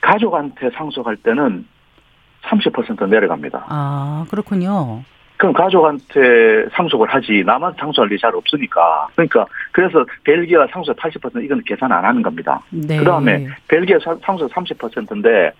[0.00, 1.66] 가족한테 상속할 때는
[2.44, 3.66] 30% 내려갑니다.
[3.68, 5.02] 아, 그렇군요.
[5.36, 11.60] 그럼 가족한테 상속을 하지 나만 상속할 일이 잘 없으니까 그러니까 그래서 벨기에가 상속 80% 이건
[11.66, 12.60] 계산 안 하는 겁니다.
[12.70, 12.98] 네.
[12.98, 15.50] 그다음에 벨기에 상속 30%인데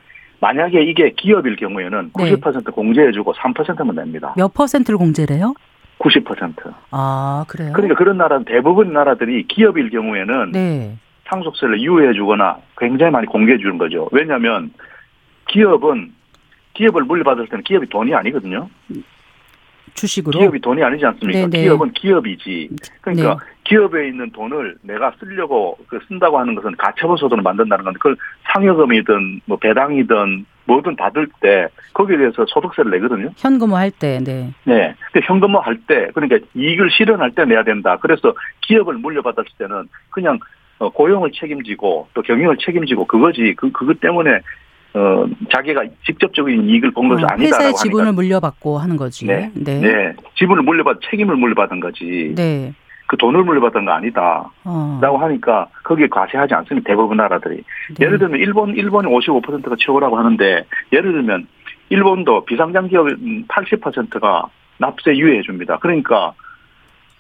[0.41, 2.71] 만약에 이게 기업일 경우에는 90% 네.
[2.71, 4.35] 공제해주고 3%만 냅니다.
[4.37, 5.55] 몇 퍼센트를 공제래요?
[5.99, 6.73] 90%.
[6.93, 7.73] 아 그래요?
[7.75, 10.97] 그러니까 그런 나라 대부분 나라들이 기업일 경우에는 네.
[11.29, 14.09] 상속세를 유예해주거나 굉장히 많이 공개해 주는 거죠.
[14.13, 14.73] 왜냐하면
[15.49, 16.14] 기업은
[16.75, 18.69] 기업을 물려받을 때는 기업이 돈이 아니거든요.
[19.95, 21.39] 주식으로 기업이 돈이 아니지 않습니까?
[21.41, 21.51] 네네.
[21.51, 21.63] 네.
[21.63, 22.69] 기업은 기업이지.
[23.01, 23.53] 그러니까 네.
[23.65, 28.17] 기업에 있는 돈을 내가 쓰려고 그 쓴다고 하는 것은 가처분 소득을 만든다는 건데 그걸
[28.53, 33.31] 상여금이든 뭐 배당이든 뭐든 받을 때 거기에 대해서 소득세를 내거든요.
[33.37, 34.53] 현금화할 때, 네.
[34.65, 34.95] 네.
[35.23, 37.99] 현금화할 때 그러니까 이익을 실현할 때 내야 된다.
[38.01, 40.39] 그래서 기업을 물려받았을 때는 그냥
[40.79, 44.41] 어, 고용을 책임지고 또 경영을 책임지고 그거지 그 그것 때문에
[44.95, 48.23] 어, 자기가 직접적인 이익을 본 것이 어, 아니다라고 회사의 지분을 하니까.
[48.23, 49.27] 물려받고 하는 거지.
[49.27, 49.51] 네.
[49.55, 49.81] 네.
[49.81, 50.13] 네.
[50.37, 52.33] 지분을 물려받 책임을 물려받은 거지.
[52.37, 52.73] 네.
[53.07, 54.51] 그 돈을 물려받은 거 아니다.
[54.65, 54.99] 어.
[55.03, 56.89] 라고 하니까 거기에 과세하지 않습니다.
[56.89, 57.57] 대부분 나라들이.
[57.99, 58.07] 네.
[58.07, 61.47] 예를 들면 일본 일본이 55%가 최고라고 하는데 예를 들면
[61.91, 64.47] 일본도 비상장 기업 80%가
[64.79, 65.79] 납세 유예해 줍니다.
[65.81, 66.33] 그러니까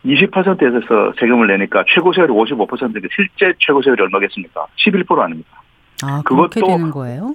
[0.06, 4.66] 20%에서 세금을 내니까 최고 세율이 55%인데 실제 최고 세율이 얼마겠습니까?
[4.76, 5.63] 11% 아닙니까?
[6.02, 6.61] 아, 그것도?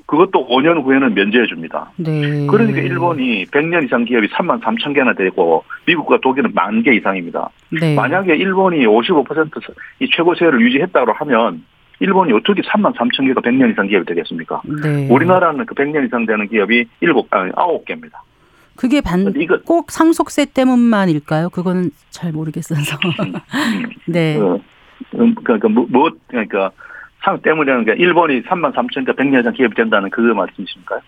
[0.05, 1.91] 그것도 5년 후에는 면제해 줍니다.
[1.95, 2.45] 네.
[2.47, 7.49] 그러니까 일본이 100년 이상 기업이 3만 3천 개나 되고 미국과 독일은 만 개 이상입니다.
[7.71, 7.95] 네.
[7.95, 11.63] 만약에 일본이 55%이 최고세율을 유지했다고 하면
[12.01, 14.61] 일본이 어떻게 3만 3천 개가 100년 이상 기업이 되겠습니까?
[14.83, 15.07] 네.
[15.09, 18.13] 우리나라는 그 100년 이상 되는 기업이 7, 아니 9개입니다.
[18.75, 19.33] 그게 반,
[19.65, 21.49] 꼭 상속세 때문만일까요?
[21.49, 22.97] 그거는 잘 모르겠어서.
[24.07, 24.37] 네.
[24.37, 24.57] 어,
[25.15, 26.71] 음, 그러니까 뭐, 뭐 그러니까
[27.23, 31.01] 상 때문이라는 게 일본이 3만 3천가 100년 전 기업이 된다는 그거 말씀이십니까?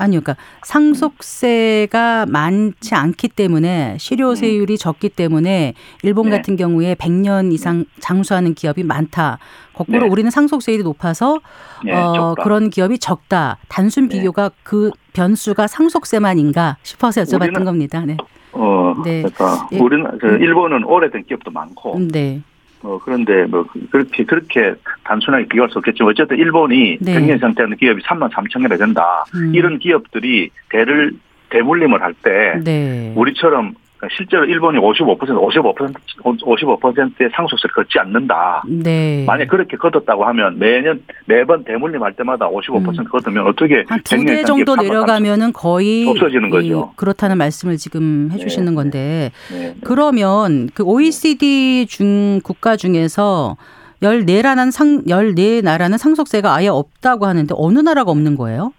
[0.00, 4.76] 아니요, 그러니까 상속세가 많지 않기 때문에 실효세율이 음.
[4.78, 6.36] 적기 때문에 일본 네.
[6.38, 9.38] 같은 경우에 100년 이상 장수하는 기업이 많다.
[9.74, 10.08] 거꾸로 네.
[10.08, 11.40] 우리는 상속세율이 높아서
[11.84, 13.58] 네, 어, 그런 기업이 적다.
[13.68, 14.16] 단순 네.
[14.16, 18.02] 비교가 그 변수가 상속세만인가 싶어서 여쭤봤던 우리는, 겁니다.
[18.06, 18.16] 네.
[18.52, 19.22] 어, 네.
[19.22, 19.78] 그러니까 예.
[19.78, 22.40] 우리는 그 일본은 오래된 기업도 많고, 네.
[22.82, 27.14] 어, 그런데 뭐 그렇게 그렇게 단순하게 비교할 수 없겠지만 어쨌든 일본이 네.
[27.14, 29.24] 백년 상태하는 기업이 3만 3천 개나 된다.
[29.34, 29.54] 음.
[29.54, 31.12] 이런 기업들이 대를
[31.50, 33.12] 대물림을 할때 네.
[33.16, 38.62] 우리처럼 그러니까 실제로 일본이 55% 55% 55%의 상속세를 걷지 않는다.
[38.66, 39.24] 네.
[39.26, 43.04] 만약 그렇게 걷었다고 하면 매년 매번 대물림 할 때마다 55% 음.
[43.04, 46.92] 걷으면 어떻게 한두개 정도 내려가면은 거의 없어지는 거죠.
[46.96, 48.74] 그렇다는 말씀을 지금 해주시는 네.
[48.74, 49.58] 건데 네.
[49.58, 49.74] 네.
[49.84, 53.56] 그러면 그 OECD 중 국가 중에서
[54.02, 58.72] 14나라는 상 14나라는 상속세가 아예 없다고 하는데 어느 나라가 없는 거예요?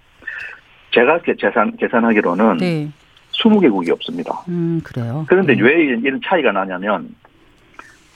[0.93, 2.91] 제가 계산 계산하기로는 네.
[3.33, 4.43] 20개국이 없습니다.
[4.47, 5.25] 음, 그래요.
[5.27, 5.61] 그런데 네.
[5.61, 7.15] 왜 이런 차이가 나냐면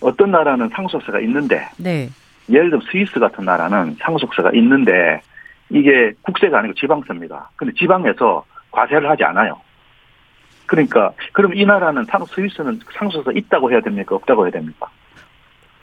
[0.02, 2.10] 어떤 나라는 상속세가 있는데 네.
[2.50, 5.22] 예를 들면 스위스 같은 나라는 상속세가 있는데
[5.70, 7.52] 이게 국세가 아니고 지방세입니다.
[7.56, 9.60] 근데 지방에서 과세를 하지 않아요.
[10.66, 14.16] 그러니까 그럼 이 나라는 상 스위스는 상속세가 있다고 해야 됩니까?
[14.16, 14.88] 없다고 해야 됩니까?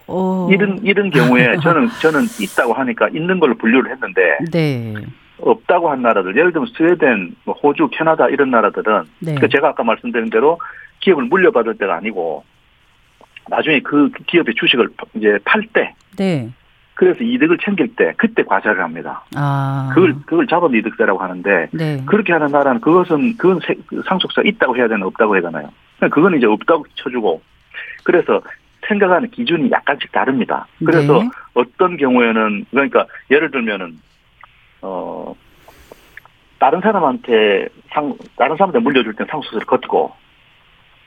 [0.07, 0.49] 어...
[0.51, 4.95] 이런 이런 경우에 저는 저는 있다고 하니까 있는 걸로 분류를 했는데 네.
[5.38, 9.35] 없다고 한 나라들, 예를 들면 스웨덴, 뭐 호주, 캐나다 이런 나라들은 네.
[9.37, 10.59] 그 제가 아까 말씀드린 대로
[11.01, 12.45] 기업을 물려받을 때가 아니고
[13.49, 16.51] 나중에 그 기업의 주식을 이제 팔 때, 네.
[16.95, 19.25] 그래서 이득을 챙길 때 그때 과세를 합니다.
[19.35, 19.90] 아.
[19.95, 22.03] 그걸 그걸 자본 이득세라고 하는데 네.
[22.07, 25.68] 그렇게 하는 나라는 그것은 그건 그 상속세 있다고 해야 되나 없다고 해야 되나요?
[26.11, 27.42] 그건 이제 없다고 쳐주고
[28.05, 28.40] 그래서
[28.87, 30.66] 생각하는 기준이 약간씩 다릅니다.
[30.85, 31.29] 그래서 네.
[31.55, 33.99] 어떤 경우에는 그러니까 예를 들면은
[34.83, 35.35] 어,
[36.59, 40.12] 다른 사람한테 상, 다른 사람한테 물려줄 땐 상속세를 걷고,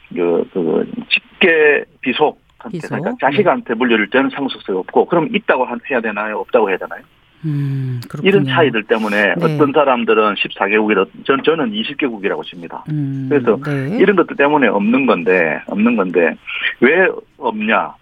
[0.09, 2.89] 그, 그, 직계 비속, 비속?
[2.89, 3.75] 그러니까 자식한테 네.
[3.75, 6.39] 물려줄 때는 상속세가 없고, 그럼 있다고 해야 되나요?
[6.39, 7.01] 없다고 해야 되나요?
[7.43, 9.55] 음, 이런 차이들 때문에 네.
[9.55, 12.83] 어떤 사람들은 14개국이라 전 저는 20개국이라고 칩니다.
[12.89, 13.97] 음, 그래서 네.
[13.99, 16.35] 이런 것들 때문에 없는 건데 없는 건데
[16.79, 17.07] 왜
[17.37, 17.93] 없냐?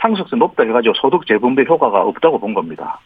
[0.00, 2.98] 상속세 높다 해가지고 소득 재분배 효과가 없다고 본 겁니다.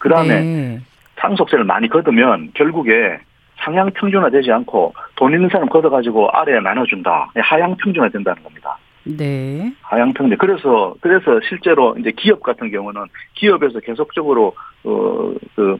[0.00, 0.80] 그 다음에 네.
[1.18, 3.18] 상속세를 많이 걷으면 결국에
[3.64, 7.30] 상향 평준화되지 않고 돈 있는 사람 걷어가지고 아래에 나눠준다.
[7.36, 8.76] 하향 평준화 된다는 겁니다.
[9.04, 9.72] 네.
[9.82, 10.36] 하향 평준.
[10.38, 13.02] 그래서 그래서 실제로 이제 기업 같은 경우는
[13.34, 15.78] 기업에서 계속적으로 어그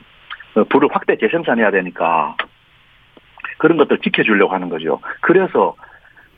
[0.55, 2.37] 어, 불을 확대 재생산해야 되니까
[3.59, 5.01] 그런 것들 지켜주려고 하는 거죠.
[5.21, 5.75] 그래서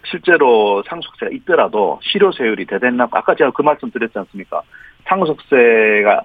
[0.05, 4.63] 실제로 상속세가 있더라도 실효세율이 대대낮고 아까 제가 그 말씀 드렸지 않습니까?
[5.05, 6.23] 상속세가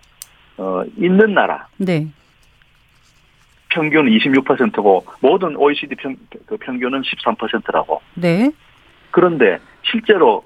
[0.58, 1.68] 어 있는 나라.
[1.78, 2.08] 네.
[3.70, 8.02] 평균 26%고 모든 OECD 평, 그 평균은 13%라고.
[8.16, 8.52] 네.
[9.12, 10.44] 그런데 실제로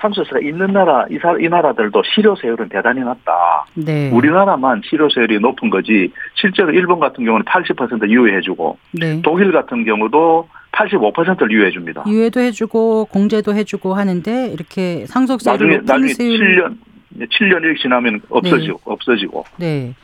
[0.00, 3.66] 상속세가 있는 나라 이, 사, 이 나라들도 실효세율은 대단히 낮다.
[3.74, 4.10] 네.
[4.10, 9.20] 우리나라만 실효세율이 높은 거지 실제로 일본 같은 경우는 80% 유예해주고 네.
[9.22, 12.04] 독일 같은 경우도 85%를 유예해줍니다.
[12.06, 16.76] 유예도 해주고 공제도 해주고 하는데 이렇게 상속세를 나중에, 나중에 7년
[17.18, 18.82] 7년 이 지나면 없어지고 네.
[18.84, 19.44] 없어지고.
[19.58, 19.94] 네.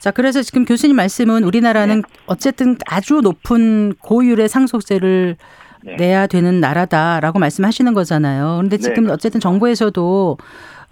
[0.00, 2.02] 자, 그래서 지금 교수님 말씀은 우리나라는 네.
[2.24, 5.36] 어쨌든 아주 높은 고율의 상속세를
[5.84, 5.96] 네.
[5.96, 8.56] 내야 되는 나라다라고 말씀하시는 거잖아요.
[8.56, 9.12] 그런데 네, 지금 네.
[9.12, 10.38] 어쨌든 정부에서도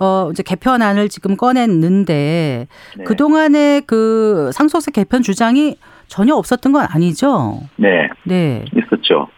[0.01, 2.69] 어 이제 개편안을 지금 꺼냈는데
[2.99, 3.05] 네.
[3.05, 7.61] 그동안의 그 상속세 개편 주장이 전혀 없었던 건 아니죠?
[7.77, 8.11] 네.
[8.25, 8.65] 네.
[8.77, 9.29] 있었죠.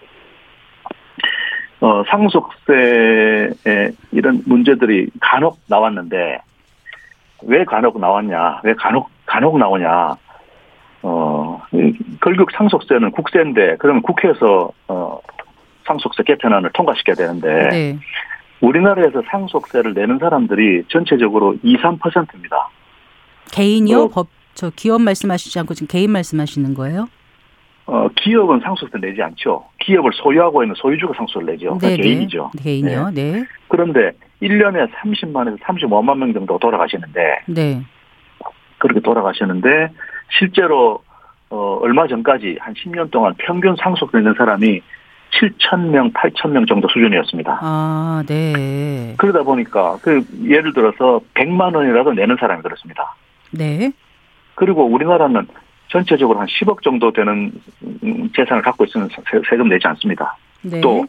[1.81, 6.41] 어, 상속세에 이런 문제들이 간혹 나왔는데
[7.43, 8.61] 왜 간혹 나왔냐?
[8.65, 10.17] 왜 간혹 간혹 나오냐?
[11.03, 11.63] 어,
[12.23, 15.19] 결국 상속세는 국세인데 그러면 국회에서 어
[15.87, 17.99] 상속세 개편안을 통과시켜야 되는데 네.
[18.61, 22.69] 우리나라에서 상속세를 내는 사람들이 전체적으로 2, 3%입니다.
[23.53, 24.03] 개인이요?
[24.03, 27.09] 어, 법, 저 기업 말씀하시지 않고 지금 개인 말씀하시는 거예요?
[27.87, 29.65] 어, 기업은 상속세 내지 않죠.
[29.81, 31.77] 기업을 소유하고 있는 소유주가 상속세를 내죠.
[31.79, 32.03] 그러니까 네, 네.
[32.03, 32.51] 개인이죠.
[32.63, 33.33] 개인이요, 네.
[33.33, 33.45] 네.
[33.69, 34.13] 그런데
[34.43, 37.83] 1년에 30만에서 35만 명 정도 돌아가시는데, 네.
[38.79, 39.89] 그렇게 돌아가시는데,
[40.39, 41.03] 실제로,
[41.51, 44.81] 어, 얼마 전까지 한 10년 동안 평균 상속세 내는 사람이
[45.33, 47.59] 7천 명, 8천 명 정도 수준이었습니다.
[47.61, 49.15] 아, 네.
[49.19, 53.15] 그러다 보니까 그 예를 들어서 100만 원이라도 내는 사람이 그렇습니다.
[53.53, 53.93] 네.
[54.55, 55.47] 그리고 우리나라는
[55.91, 57.53] 전체적으로 한 10억 정도 되는
[58.35, 59.09] 재산을 갖고 있으면
[59.49, 60.37] 세금 내지 않습니다.
[60.63, 60.81] 네.
[60.81, 61.05] 또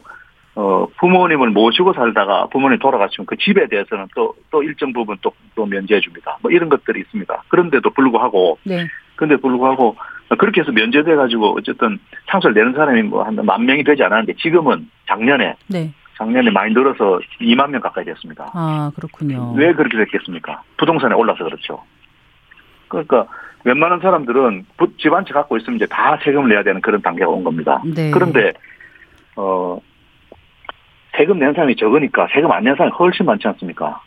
[0.54, 5.64] 어, 부모님을 모시고 살다가 부모님 돌아가시면 그 집에 대해서는 또, 또 일정 부분 또, 또
[5.64, 6.36] 면제해 줍니다.
[6.42, 7.44] 뭐 이런 것들이 있습니다.
[7.48, 8.86] 그런데도 불구하고, 네.
[9.16, 9.96] 그런데 불구하고
[10.38, 11.98] 그렇게 해서 면제돼 가지고 어쨌든
[12.30, 15.92] 상속을 내는 사람이 뭐 한 만 명이 되지 않았는데 지금은 작년에 네.
[16.18, 18.50] 작년에 많이 늘어서 2만 명 가까이 됐습니다.
[18.52, 19.52] 아 그렇군요.
[19.56, 20.62] 왜 그렇게 됐겠습니까?
[20.76, 21.82] 부동산에 올라서 그렇죠.
[22.88, 23.26] 그러니까
[23.64, 24.66] 웬만한 사람들은
[24.98, 27.80] 집 한 채 갖고 있으면 이제 다 세금을 내야 되는 그런 단계가 온 겁니다.
[27.84, 28.10] 네.
[28.10, 28.52] 그런데
[29.36, 29.78] 어
[31.16, 34.00] 세금 낸 사람이 적으니까 세금 안 낸 사람이 훨씬 많지 않습니까?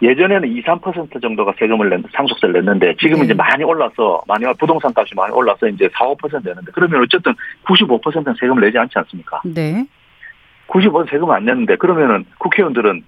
[0.00, 3.24] 예전에는 2, 3% 정도가 세금을 낸, 상속세를 냈는데 지금은 네.
[3.26, 7.34] 이제 많이 올라서 많이 부동산 값이 많이 올라서 이제 4, 5% 내는데 그러면 어쨌든
[7.66, 9.40] 95%는 세금을 내지 않지 않습니까?
[9.44, 9.86] 네.
[10.66, 13.04] 95% 세금을 안 내는데 그러면은 국회의원들은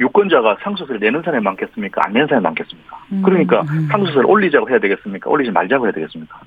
[0.00, 2.02] 유권자가 상속세를 내는 사람이 많겠습니까?
[2.04, 2.96] 안 내는 사람이 많겠습니까?
[3.12, 3.22] 음.
[3.22, 3.88] 그러니까 음.
[3.90, 5.30] 상속세를 올리자고 해야 되겠습니까?
[5.30, 6.40] 올리지 말자고 해야 되겠습니까?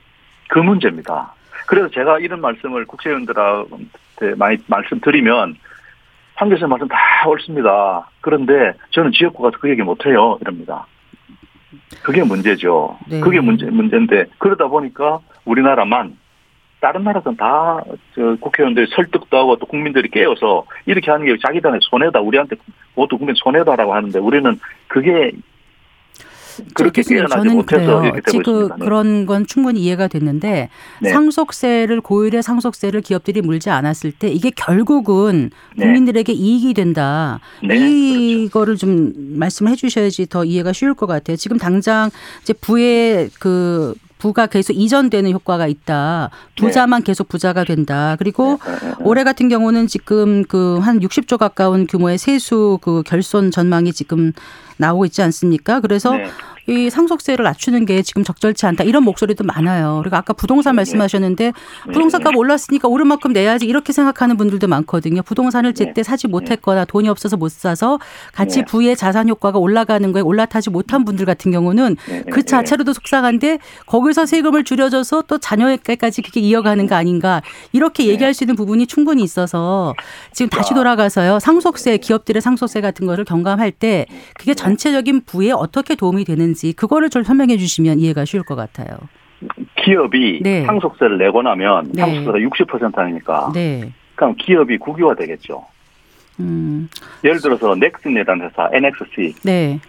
[0.48, 1.34] 그 문제입니다.
[1.68, 5.56] 그래서 제가 이런 말씀을 국회의원들한테 많이 말씀드리면
[6.36, 8.10] 황교선 말씀 다 옳습니다.
[8.22, 10.38] 그런데 저는 지역구 가서 그 얘기 못해요.
[10.42, 10.88] 이럽니다.
[12.04, 12.98] 그게 문제죠.
[13.08, 13.20] 네.
[13.20, 16.18] 그게 문제, 문제인데, 그러다 보니까 우리나라만,
[16.82, 17.82] 다른 나라들은 다,
[18.16, 22.56] 저, 국회의원들이 설득도 하고 또 국민들이 깨어서 이렇게 하는 게 자기들한테 손해다, 우리한테
[22.96, 25.32] 모두 국민 손해다라고 하는데 우리는 그게
[26.74, 28.12] 그렇게 교수님, 저는 그래요.
[28.30, 28.76] 지금 네.
[28.80, 30.70] 그런 건 충분히 이해가 됐는데
[31.02, 31.10] 네.
[31.10, 35.86] 상속세를 고율의 상속세를 기업들이 물지 않았을 때 이게 결국은 네.
[35.86, 36.38] 국민들에게 네.
[36.38, 37.40] 이익이 된다.
[37.64, 37.78] 네.
[37.78, 38.86] 이거를 그렇죠.
[38.86, 41.38] 좀 말씀해 주셔야지 더 이해가 쉬울 것 같아요.
[41.38, 42.10] 지금 당장
[42.42, 46.30] 이제 부의 그 부가 계속 이전되는 효과가 있다.
[46.56, 47.06] 부자만 네.
[47.08, 48.16] 계속 부자가 된다.
[48.20, 48.92] 그리고 네.
[49.00, 54.32] 올해 같은 경우는 지금 그 한 60조 가까운 규모의 세수 그 결손 전망이 지금
[54.78, 55.80] 나오고 있지 않습니까?
[55.80, 56.28] 그래서 네.
[56.72, 60.00] 이 상속세를 낮추는 게 지금 적절치 않다 이런 목소리도 많아요.
[60.02, 60.78] 그리고 아까 부동산 네.
[60.78, 61.54] 말씀하셨는데 네.
[61.88, 65.22] 부동산 값 올랐으니까 오른 만큼 내야지 이렇게 생각하는 분들도 많거든요.
[65.22, 66.04] 부동산을 제때 네.
[66.04, 68.00] 사지 못했거나 돈이 없어서 못 사서
[68.34, 71.98] 같이 부의 자산 효과가 올라가는 거에 올라타지 못한 분들 같은 경우는
[72.32, 77.42] 그 자체로도 속상한데 거기서 세금을 줄여줘서 또 자녀에게까지 그게 이어가는 거 아닌가
[77.74, 79.94] 이렇게 얘기할 수 있는 부분이 충분히 있어서
[80.32, 84.06] 지금 다시 돌아가서요 상속세 기업들의 상속세 같은 거를 경감할 때
[84.36, 88.98] 그게 전체적인 부에 어떻게 도움이 되는지 있는지 그거를 좀 설명해 주시면 이해가 쉬울 것 같아요.
[89.78, 90.64] 기업이 네.
[90.66, 92.02] 상속세를 내고 나면 네.
[92.02, 93.92] 상속세가 60% 하니까 네.
[94.16, 95.66] 그럼 기업이 국유화 되겠죠.
[96.40, 96.88] 음.
[97.24, 99.36] 예를 들어서 넥슨이라는 회사 NXC.
[99.44, 99.80] 네.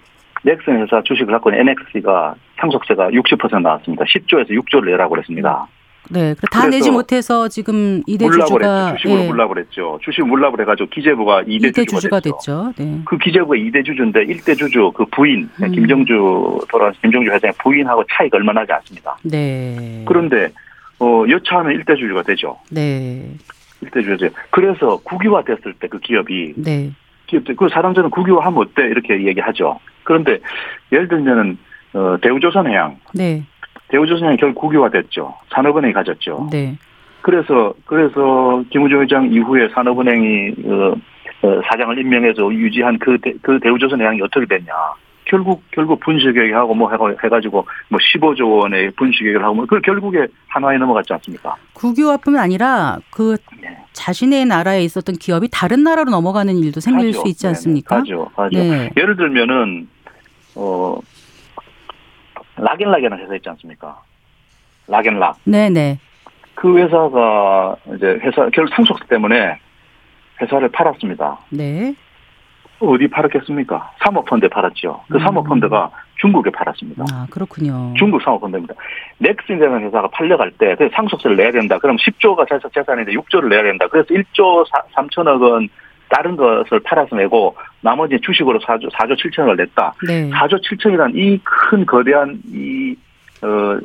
[0.43, 4.05] 넥슨 회사 주식을 갖고 있는 NXC가 상속세가 60% 나왔습니다.
[4.05, 5.69] 10조에서 6조를 내라고 그랬습니다.
[6.11, 9.27] 네, 다 내지 못해서 지금 이대 주주가 주식으로 예.
[9.29, 9.99] 물라고 그랬죠.
[10.03, 12.73] 주식 물라고 그래가지고 기재부가 이대 주주가, 주주가 됐죠.
[12.77, 13.01] 네.
[13.05, 15.71] 그 기재부가 이대 주주인데 일대 주주 그 부인 음.
[15.71, 19.17] 김정주 돌아가신 김정주 회장의 부인하고 차이가 얼마 나지 않습니다.
[19.23, 20.03] 네.
[20.07, 20.51] 그런데
[20.99, 22.59] 어 여차하면 일대 주주가 되죠.
[22.71, 23.35] 네.
[23.81, 24.29] 일대 주주죠.
[24.51, 26.91] 그래서 국유화 됐을 때 그 기업이 네.
[27.27, 29.79] 기업들 그 사람들은 국유화하면 어때 이렇게 얘기하죠.
[30.03, 30.41] 그런데
[30.91, 31.59] 예를 들면은
[31.95, 32.97] 어 대우조선해양.
[33.15, 33.45] 네.
[33.93, 35.35] 대우조선이 결국 국유화 됐죠.
[35.51, 36.49] 산업은행이 가졌죠.
[36.51, 36.77] 네.
[37.21, 40.95] 그래서 그래서 김우중 회장 이후에 산업은행이 어,
[41.43, 44.73] 어, 사장을 임명해서 유지한 그, 대, 그 대우조선 회장이 어떻게 됐냐.
[45.25, 46.91] 결국 결국 분식회계하고 뭐
[47.23, 51.55] 해가지고 뭐 15조 원의 분식회계를 하고 뭐그 결국에 한화에 넘어갔지 않습니까?
[51.75, 53.77] 국유화뿐만 아니라 그 네.
[53.93, 57.21] 자신의 나라에 있었던 기업이 다른 나라로 넘어가는 일도 생길 하죠.
[57.21, 57.99] 수 있지 않습니까?
[57.99, 58.59] 하죠, 하죠.
[58.59, 58.91] 네.
[58.97, 59.89] 예를 들면은
[60.57, 60.99] 어
[62.57, 64.01] 락앤락이라는 회사 있지 않습니까?
[64.89, 65.39] 락앤락.
[65.45, 65.99] 네네.
[66.55, 69.59] 그 회사가 이제 회사 결국 상속세 때문에
[70.41, 71.39] 회사를 팔았습니다.
[71.51, 71.95] 네.
[72.81, 73.93] 어디 팔았겠습니까?
[74.01, 75.05] 사모펀드에 팔았죠.
[75.09, 75.21] 그 음.
[75.21, 77.05] 사모펀드가 중국에 팔았습니다.
[77.13, 77.95] 아, 그렇군요.
[77.97, 78.75] 중국 사모펀드입니다.
[79.19, 81.79] 넥슨이라는 회사가 팔려갈 때, 그 상속세를 내야 된다.
[81.79, 83.87] 그럼 10조가 재산인데 6조를 내야 된다.
[83.89, 85.69] 그래서 1조 3천억 은
[86.13, 89.95] 다른 것을 팔아서 내고 나머지 주식으로 4조, 4조 7천억을 냈다.
[90.07, 90.31] 네.
[90.31, 92.95] 4조 7천이라는 이큰 거대한 이,
[93.43, 93.79] 어,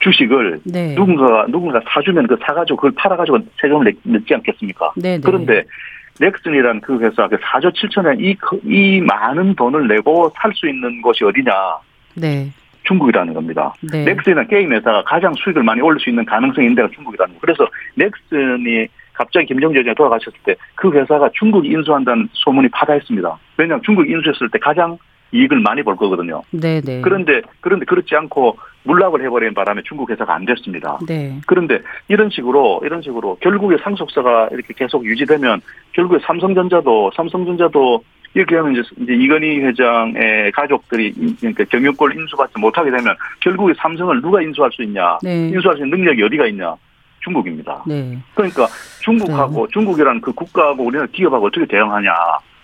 [0.00, 0.94] 주식을 네.
[0.94, 4.92] 누군가 누군가 사주면 그 사가지고 그걸 팔아가지고 세금을 냈지 않겠습니까?
[4.96, 5.20] 네, 네.
[5.22, 5.64] 그런데
[6.20, 11.24] 넥슨이란 그 회사 그 4조 7천에 이, 이 많은 돈을 내고 살 수 있는 곳이
[11.24, 11.52] 어디냐?
[12.14, 12.48] 네.
[12.88, 13.74] 중국이라는 겁니다.
[13.92, 14.04] 네.
[14.04, 17.40] 넥슨이라는 게임 회사가 가장 수익을 많이 올릴 수 있는 가능성이 있는 데가 중국이라는 거.
[17.40, 23.38] 그래서 넥슨이 갑자기 김정재 이 돌아가셨을 때 그 회사가 중국이 인수한다는 소문이 파다했습니다.
[23.56, 24.96] 왜냐하면 중국이 인수했을 때 가장
[25.32, 26.42] 이익을 많이 벌 거거든요.
[26.52, 26.80] 네네.
[26.80, 27.00] 네.
[27.02, 30.98] 그런데 그런데 그렇지 않고 물락을 해버린 바람에 중국 회사가 안 됐습니다.
[31.06, 31.38] 네.
[31.46, 35.60] 그런데 이런 식으로 이런 식으로 결국에 상속사가 이렇게 계속 유지되면
[35.92, 43.16] 결국에 삼성전자도 삼성전자도 이렇게 하면 이제, 이제 이건희 회장의 가족들이 그러니까 경영권 인수받지 못하게 되면
[43.40, 45.18] 결국에 삼성을 누가 인수할 수 있냐?
[45.22, 45.48] 네.
[45.48, 46.74] 인수할 수 있는 능력이 어디가 있냐?
[47.20, 47.82] 중국입니다.
[47.86, 48.18] 네.
[48.34, 48.66] 그러니까
[49.00, 49.72] 중국하고 네.
[49.72, 52.12] 중국이라는 그 국가하고 우리는 기업하고 어떻게 대응하냐?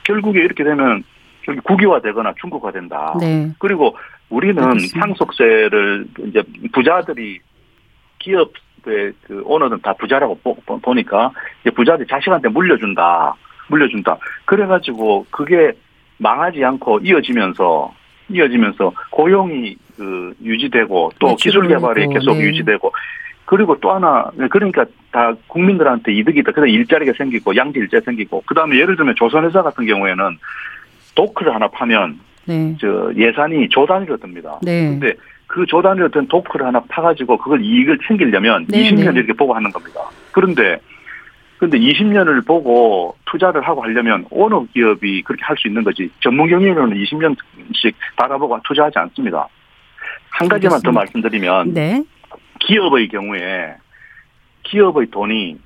[0.04, 1.02] 결국에 이렇게 되면
[1.42, 3.14] 결국 국유화되거나 중국화된다.
[3.20, 3.50] 네.
[3.58, 3.96] 그리고
[4.30, 5.00] 우리는 알겠습니다.
[5.00, 7.40] 상속세를 이제 부자들이
[8.18, 13.34] 기업의 그 오너는 다 부자라고 보, 니까 이제 부자들이 자식한테 물려준다.
[13.68, 14.16] 물려준다.
[14.44, 15.72] 그래가지고 그게
[16.18, 17.92] 망하지 않고 이어지면서
[18.28, 22.44] 이어지면서 고용이 그 유지되고 또 기술 개발이 계속 네.
[22.44, 22.92] 유지되고
[23.44, 26.52] 그리고 또 하나 그러니까 다 국민들한테 이득이다.
[26.52, 30.38] 그래서 일자리가 생기고 양질 일자 생기고 그다음에 예를 들면 조선회사 같은 경우에는
[31.14, 32.76] 도크를 하나 파면 네.
[32.80, 34.58] 저 예산이 조 단위로 듭니다.
[34.62, 34.88] 네.
[34.88, 35.14] 근데
[35.46, 39.70] 그 조 단위로 든 도크를 하나 파가지고 그걸 이익을 챙기려면 네, 20년 이렇게 보고 하는
[39.70, 40.00] 겁니다.
[40.32, 40.78] 그런데
[41.58, 46.96] 근데 20년을 보고 투자를 하고 하려면 어느 기업이 그렇게 할 수 있는 거지 전문 경영으로는
[46.96, 49.48] 20년씩 바라보고 투자하지 않습니다.
[50.30, 50.90] 한 가지만 알겠습니다.
[50.90, 52.02] 더 말씀드리면 네.
[52.60, 53.76] 기업의 경우에
[54.64, 55.58] 기업의 돈이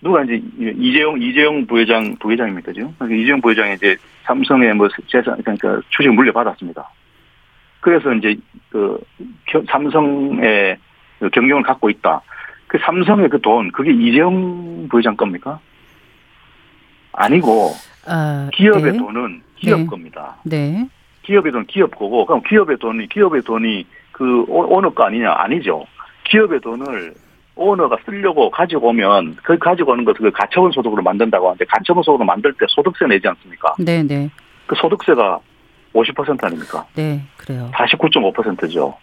[0.00, 0.42] 누가 이제
[0.78, 6.88] 이재용 이재용 부회장 부회장입니까 지금 그러니까 이재용 부회장이 이제 삼성의 뭐 재산 그러니까 주식 물려받았습니다.
[7.80, 8.36] 그래서 이제
[8.70, 8.98] 그
[9.68, 10.76] 삼성의
[11.20, 12.20] 그 경영을 갖고 있다.
[12.72, 15.60] 그 삼성의 그 돈 그게 이재용 부회장 겁니까?
[17.12, 17.72] 아니고
[18.06, 18.98] 아, 기업의 네.
[18.98, 19.86] 돈은 기업 네.
[19.86, 20.36] 겁니다.
[20.44, 20.88] 네.
[21.22, 25.84] 기업의 돈 기업 거고 그럼 기업의 돈이 기업의 돈이 그 어느 거 아니냐 아니죠.
[26.24, 27.12] 기업의 돈을
[27.56, 32.24] 오너가 쓰려고 가지고 오면 그 가지고 오는 것을 그 가처분 소득으로 만든다고 하는데 가처분 소득으로
[32.24, 33.74] 만들 때 소득세 내지 않습니까?
[33.80, 34.30] 네, 네.
[34.66, 35.40] 그 소득세가
[35.92, 36.86] 50% 아닙니까?
[36.94, 37.70] 네, 그래요.
[37.74, 38.96] 49.5%죠.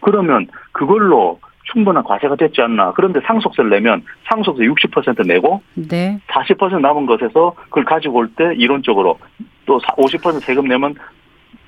[0.00, 1.38] 그러면 그걸로
[1.72, 2.92] 충분한 과세가 됐지 않나.
[2.92, 6.18] 그런데 상속세를 내면 상속세 60% 내고 네.
[6.28, 9.18] 40% 남은 것에서 그걸 가지고 올 때 이론적으로
[9.66, 10.94] 또 50% 세금 내면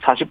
[0.03, 0.29] 40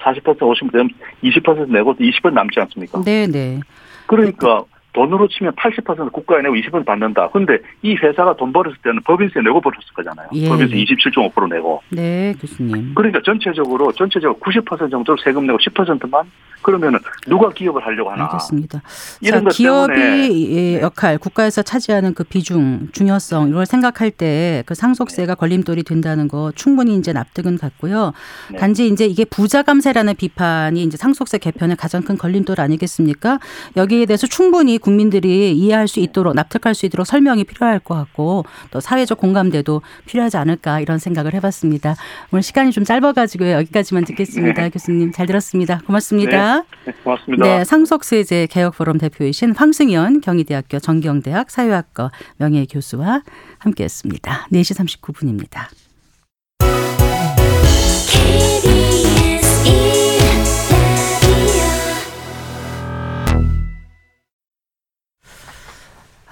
[0.00, 0.88] 40% 50% 내면
[1.22, 3.02] 20% 내고 20% 남지 않습니까?
[3.04, 3.60] 네, 네.
[4.06, 7.28] 그러니까 돈으로 치면 80% 국가에 내고 20% 받는다.
[7.30, 10.28] 근데 이 회사가 돈 벌었을 때는 법인세 내고 벌었을 거잖아요.
[10.34, 10.48] 예.
[10.48, 11.82] 법인세 27.5% 내고.
[11.90, 12.94] 네, 교수님.
[12.94, 16.24] 그러니까 전체적으로 전체적으로 90% 정도로 세금 내고 10%만
[16.62, 18.24] 그러면은 누가 기업을 하려고 하나.
[18.24, 18.82] 알겠습니다.
[19.22, 25.82] 이런 자, 기업이 역할, 국가에서 차지하는 그 비중, 중요성 이걸 생각할 때 그 상속세가 걸림돌이
[25.82, 28.12] 된다는 거 충분히 이제 납득은 갔고요.
[28.50, 28.58] 네.
[28.58, 33.38] 단지 이제 이게 부자 감세라는 비판이 이제 상속세 개편의 가장 큰 걸림돌 아니겠습니까?
[33.76, 38.80] 여기에 대해서 충분히 국민들이 이해할 수 있도록 납득할 수 있도록 설명이 필요할 것 같고 또
[38.80, 41.96] 사회적 공감대도 필요하지 않을까 이런 생각을 해봤습니다.
[42.32, 44.62] 오늘 시간이 좀 짧아가지고 여기까지만 듣겠습니다.
[44.62, 44.70] 네.
[44.70, 45.80] 교수님 잘 들었습니다.
[45.86, 46.64] 고맙습니다.
[46.84, 47.44] 네, 고맙습니다.
[47.44, 53.22] 네, 상속세제 개혁포럼 대표이신 황승현 경희대학교 정경대학 사회학과 명예교수와
[53.58, 54.48] 함께했습니다.
[54.52, 55.89] 4시 39분입니다.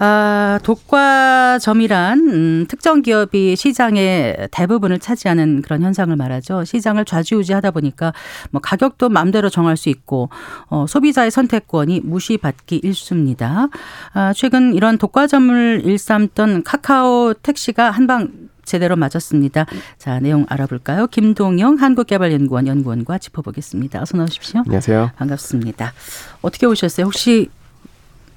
[0.00, 6.64] 아, 독과점이란 음, 특정 기업이 시장의 대부분을 차지하는 그런 현상을 말하죠.
[6.64, 8.12] 시장을 좌지우지하다 보니까
[8.50, 10.30] 뭐 가격도 마음대로 정할 수 있고
[10.68, 13.68] 어, 소비자의 선택권이 무시받기 일쑤입니다.
[14.12, 18.30] 아, 최근 이런 독과점을 일삼던 카카오 택시가 한방
[18.64, 19.64] 제대로 맞았습니다.
[19.96, 21.06] 자, 내용 알아볼까요?
[21.06, 24.02] 김동영 한국개발연구원 연구원과 짚어보겠습니다.
[24.02, 24.60] 어서 나오십시오.
[24.66, 25.12] 안녕하세요.
[25.16, 25.94] 반갑습니다.
[26.42, 27.06] 어떻게 오셨어요?
[27.06, 27.48] 혹시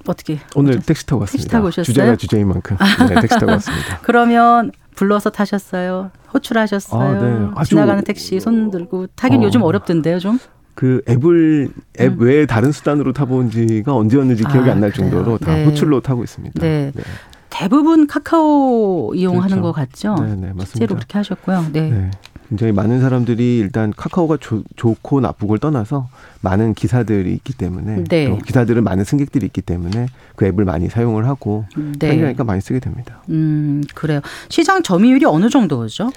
[0.06, 0.86] 어떻게 오늘 오셨...
[0.86, 1.42] 택시 타고 왔습니다.
[1.42, 1.84] 택시 타고 오셨어요?
[1.84, 2.76] 주제가 주제인 만큼
[3.08, 3.98] 네, 택시 타고 왔습니다.
[4.02, 6.10] 그러면 불러서 타셨어요?
[6.34, 7.02] 호출하셨어요?
[7.02, 7.48] 아, 네.
[7.54, 7.70] 아주...
[7.70, 9.44] 지나가는 택시 손 들고 타긴 어...
[9.44, 10.38] 요즘 어렵던데요, 좀?
[10.74, 11.68] 그 앱을
[12.00, 12.20] 앱 음.
[12.20, 15.64] 외에 다른 수단으로 타본 지가 언제였는지 기억이 아, 안날 정도로 다 네.
[15.66, 16.60] 호출로 타고 있습니다.
[16.60, 16.92] 네.
[16.94, 17.02] 네.
[17.50, 19.62] 대부분 카카오 이용하는 그렇죠.
[19.62, 20.14] 것 같죠?
[20.14, 20.64] 네, 네, 맞습니다.
[20.64, 21.66] 실제로 그렇게 하셨고요.
[21.72, 22.10] 네.
[22.52, 22.56] 네.
[22.56, 26.08] 굉장히 많은 사람들이 일단 카카오가 조, 좋고 나쁘고를 떠나서
[26.42, 28.28] 많은 기사들이 있기 때문에 네.
[28.28, 31.64] 또 기사들은 많은 승객들이 있기 때문에 그 앱을 많이 사용을 하고
[31.98, 32.08] 네.
[32.08, 33.22] 사용하니까 많이 쓰게 됩니다.
[33.30, 34.20] 음 그래요.
[34.48, 36.10] 시장 점유율이 어느 정도죠?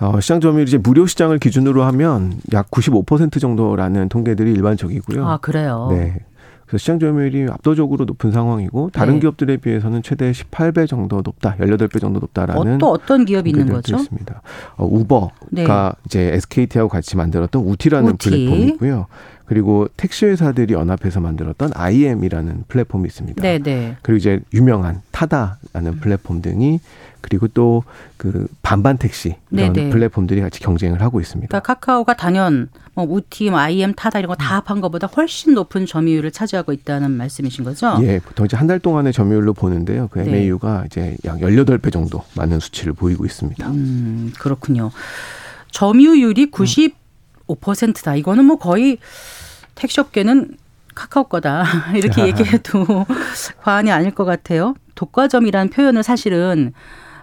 [0.00, 5.26] 어, 시장 점유율 이제 무료 시장을 기준으로 하면 약 95% 정도라는 통계들이 일반적이고요.
[5.26, 5.88] 아 그래요.
[5.90, 6.16] 네.
[6.70, 9.20] 그래서 시장 점유율이 압도적으로 높은 상황이고 다른 네.
[9.20, 13.96] 기업들에 비해서는 최대 18배 정도 높다, 18배 정도 높다라는 어, 또 어떤 기업이 있는 거죠?
[13.96, 14.40] 있습니다.
[14.76, 15.66] 어, 우버가 네.
[16.06, 18.30] 이제 SKT하고 같이 만들었던 우티라는 우티.
[18.30, 19.06] 플랫폼이고요.
[19.50, 23.42] 그리고 택시 회사들이 연합해서 만들었던 IM이라는 플랫폼이 있습니다.
[23.42, 23.58] 네네.
[23.64, 23.96] 네.
[24.00, 26.78] 그리고 이제 유명한 타다라는 플랫폼 등이
[27.20, 27.82] 그리고 또
[28.16, 29.90] 그 반반 택시 이런 네네.
[29.90, 31.48] 플랫폼들이 같이 경쟁을 하고 있습니다.
[31.48, 35.84] 그러니까 카카오가 단연 뭐 우티, 뭐 IM, 타다 이런 거 다 합한 것보다 훨씬 높은
[35.86, 37.98] 점유율을 차지하고 있다는 말씀이신 거죠?
[38.02, 40.08] 예, 보통 이제 한 달 동안의 점유율로 보는데요.
[40.12, 40.86] 그 MAU가 네.
[40.86, 43.68] 이제 약 18배 정도 많은 수치를 보이고 있습니다.
[43.70, 44.90] 음, 그렇군요.
[45.72, 48.14] 점유율이 95%다.
[48.16, 48.98] 이거는 뭐 거의
[49.80, 50.56] 택시업계는
[50.94, 51.64] 카카오 거다.
[51.96, 53.06] 이렇게 얘기해도
[53.62, 54.74] 과언이 아닐 것 같아요.
[54.94, 56.72] 독과점이라는 표현을 사실은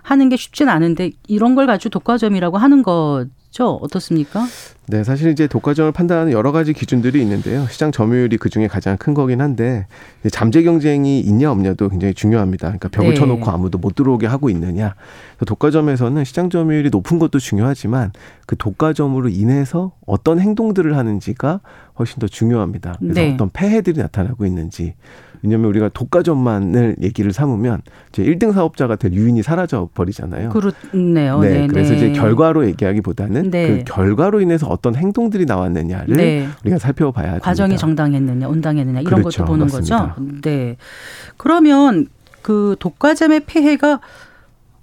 [0.01, 3.79] 하는 게 쉽진 않은데 이런 걸 가지고 독과점이라고 하는 거 죠.
[3.81, 4.45] 어떻습니까?
[4.87, 7.65] 네, 사실 이제 독과점을 판단하는 여러 가지 기준들이 있는데요.
[7.67, 9.87] 시장 점유율이 그 중에 가장 큰 거긴 한데
[10.31, 12.67] 잠재 경쟁이 있냐 없냐도 굉장히 중요합니다.
[12.67, 13.15] 그러니까 벽을 네.
[13.15, 14.95] 쳐놓고 아무도 못 들어오게 하고 있느냐.
[15.45, 18.11] 독과점에서는 시장 점유율이 높은 것도 중요하지만
[18.45, 21.61] 그 독과점으로 인해서 어떤 행동들을 하는지가
[21.99, 22.97] 훨씬 더 중요합니다.
[22.99, 23.33] 그래서 네.
[23.33, 24.93] 어떤 폐해들이 나타나고 있는지
[25.43, 30.49] 왜냐하면 우리가 독과점만을 얘기를 삼으면 이제 1등 사업자가 될 유인이 사라져 버리잖아요.
[30.49, 31.39] 그렇네요.
[31.39, 32.13] 네, 네 그래서 이제 네.
[32.13, 33.67] 결과로 얘기하기보다는 네.
[33.67, 36.47] 그 결과로 인해서 어떤 행동들이 나왔느냐를 네.
[36.63, 37.45] 우리가 살펴봐야 됩니다.
[37.45, 39.43] 과정이 정당했느냐, 온당했느냐 이런 그렇죠.
[39.43, 40.15] 것도 보는 맞습니다.
[40.15, 40.27] 거죠.
[40.41, 40.77] 네.
[41.37, 42.07] 그러면
[42.41, 43.99] 그 독과점의 폐해가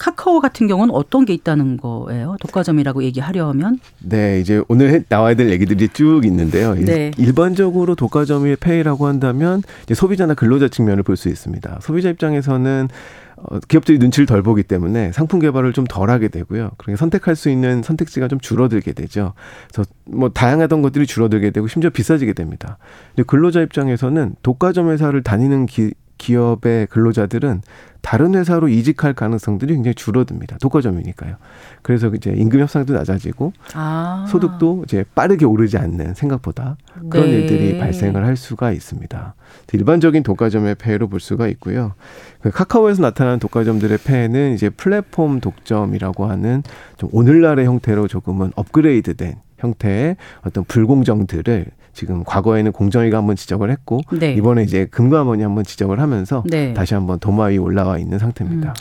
[0.04, 2.36] 카카오 같은 경우는 어떤 게 있다는 거예요?
[2.40, 3.78] 독과점이라고 얘기하려면?
[4.02, 6.74] 네, 이제 오늘 나와야 될 얘기들이 쭉 있는데요.
[6.74, 7.10] 네.
[7.16, 9.62] 일반적으로 독과점의 폐해라고 한다면
[9.94, 11.78] 소비자나 근로자 측면을 볼 수 있습니다.
[11.80, 12.88] 소비자 입장에서는
[13.36, 16.72] 어, 기업들이 눈치를 덜 보기 때문에 상품 개발을 좀 덜 하게 되고요.
[16.76, 19.32] 그러니까 선택할 수 있는 선택지가 좀 줄어들게 되죠.
[19.72, 22.78] 그래서 뭐 다양하던 것들이 줄어들게 되고 심지어 비싸지게 됩니다.
[23.26, 25.92] 근로자 입장에서는 독과점 회사를 다니는 기,
[26.24, 27.60] 기업의 근로자들은
[28.00, 30.58] 다른 회사로 이직할 가능성들이 굉장히 줄어듭니다.
[30.58, 31.36] 독과점이니까요.
[31.82, 34.26] 그래서 이제 임금 협상도 낮아지고 아.
[34.28, 36.76] 소득도 이제 빠르게 오르지 않는 생각보다
[37.10, 37.32] 그런 네.
[37.32, 39.34] 일들이 발생을 할 수가 있습니다.
[39.72, 41.94] 일반적인 독과점의 폐해로 볼 수가 있고요.
[42.40, 46.62] 그 카카오에서 나타나는 독과점들의 폐해는 이제 플랫폼 독점이라고 하는
[46.98, 54.34] 좀 오늘날의 형태로 조금은 업그레이드된 형태의 어떤 불공정들을 지금 과거에는 공정위가 한번 지적을 했고 네.
[54.34, 56.74] 이번에 이제 금감원이 한번 지적을 하면서 네.
[56.74, 58.70] 다시 한번 도마 위에 올라와 있는 상태입니다.
[58.70, 58.74] 음.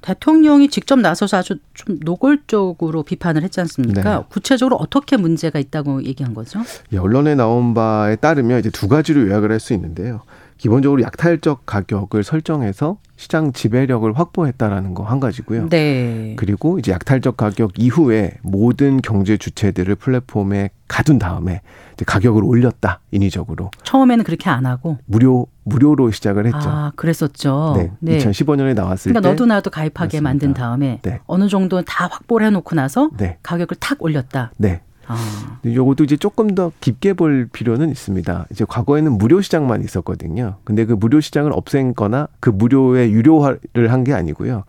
[0.00, 4.18] 대통령이 직접 나서서 아주 좀 노골적으로 비판을 했지 않습니까?
[4.18, 4.24] 네.
[4.30, 6.60] 구체적으로 어떻게 문제가 있다고 얘기한 거죠?
[6.92, 10.22] 예, 언론에 나온 바에 따르면 이제 두 가지로 요약을 할 수 있는데요.
[10.58, 15.68] 기본적으로 약탈적 가격을 설정해서 시장 지배력을 확보했다라는 거 한 가지고요.
[15.70, 16.34] 네.
[16.36, 21.62] 그리고 이제 약탈적 가격 이후에 모든 경제 주체들을 플랫폼에 가둔 다음에
[21.94, 23.70] 이제 가격을 올렸다 인위적으로.
[23.84, 26.58] 처음에는 그렇게 안 하고 무료 무료로 시작을 했죠.
[26.62, 27.74] 아, 그랬었죠.
[27.76, 27.92] 네.
[28.00, 28.18] 네.
[28.18, 30.22] 2015년에 나왔을 그러니까 때 너도 나도 가입하게 맞습니다.
[30.28, 31.20] 만든 다음에 네.
[31.26, 33.38] 어느 정도 다 확보를 해 놓고 나서 네.
[33.42, 34.52] 가격을 탁 올렸다.
[34.58, 34.82] 네.
[35.08, 35.58] 아.
[35.66, 38.46] 요것도 이제 조금 더 깊게 볼 필요는 있습니다.
[38.50, 40.56] 이제 과거에는 무료 시장만 있었거든요.
[40.64, 44.64] 근데 그 무료 시장을 없앤거나 그 무료의 유료화를 한 게 아니고요.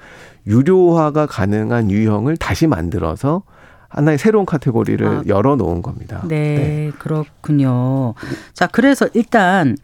[0.47, 3.43] 유료화가 가능한 유형을 다시 만들어서
[3.89, 5.23] 하나의 새로운 카테고리를 아.
[5.27, 6.23] 열어 놓은 겁니다.
[6.27, 8.13] 네, 네, 그렇군요.
[8.53, 9.75] 자, 그래서 일단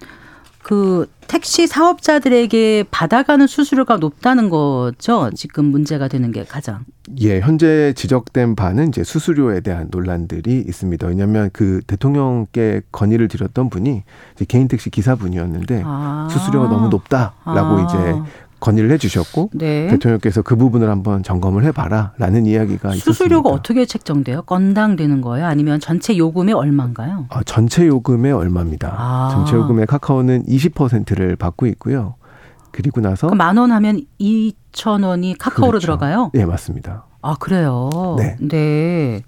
[0.66, 5.30] 그 택시 사업자들에게 받아가는 수수료가 높다는 거죠.
[5.36, 6.86] 지금 문제가 되는 게 가장.
[7.22, 11.06] 예, 현재 지적된 바는 이제 수수료에 대한 논란들이 있습니다.
[11.06, 14.02] 왜냐하면 그 대통령께 건의를 드렸던 분이
[14.34, 16.30] 이제 개인 택시 기사분이었는데 아.
[16.32, 17.88] 수수료가 너무 높다라고 아.
[17.88, 18.32] 이제
[18.66, 19.88] 건의를 해주셨고 네.
[19.90, 23.50] 대통령께서 그 부분을 한번 점검을 해봐라라는 이야기가 수수료가 있었습니다.
[23.50, 24.42] 어떻게 책정돼요?
[24.42, 25.46] 건당 되는 거예요?
[25.46, 27.28] 아니면 전체 요금의 얼마인가요?
[27.30, 28.96] 아, 전체 요금의 얼마입니다.
[28.98, 29.30] 아.
[29.32, 32.16] 전체 요금의 카카오는 20%를 받고 있고요.
[32.72, 35.86] 그리고 나서 만 원 하면 2천 원이 카카오로 그렇죠.
[35.86, 36.32] 들어가요?
[36.34, 37.06] 네 맞습니다.
[37.22, 37.90] 아 그래요.
[38.18, 38.36] 네.
[38.42, 39.22] 네.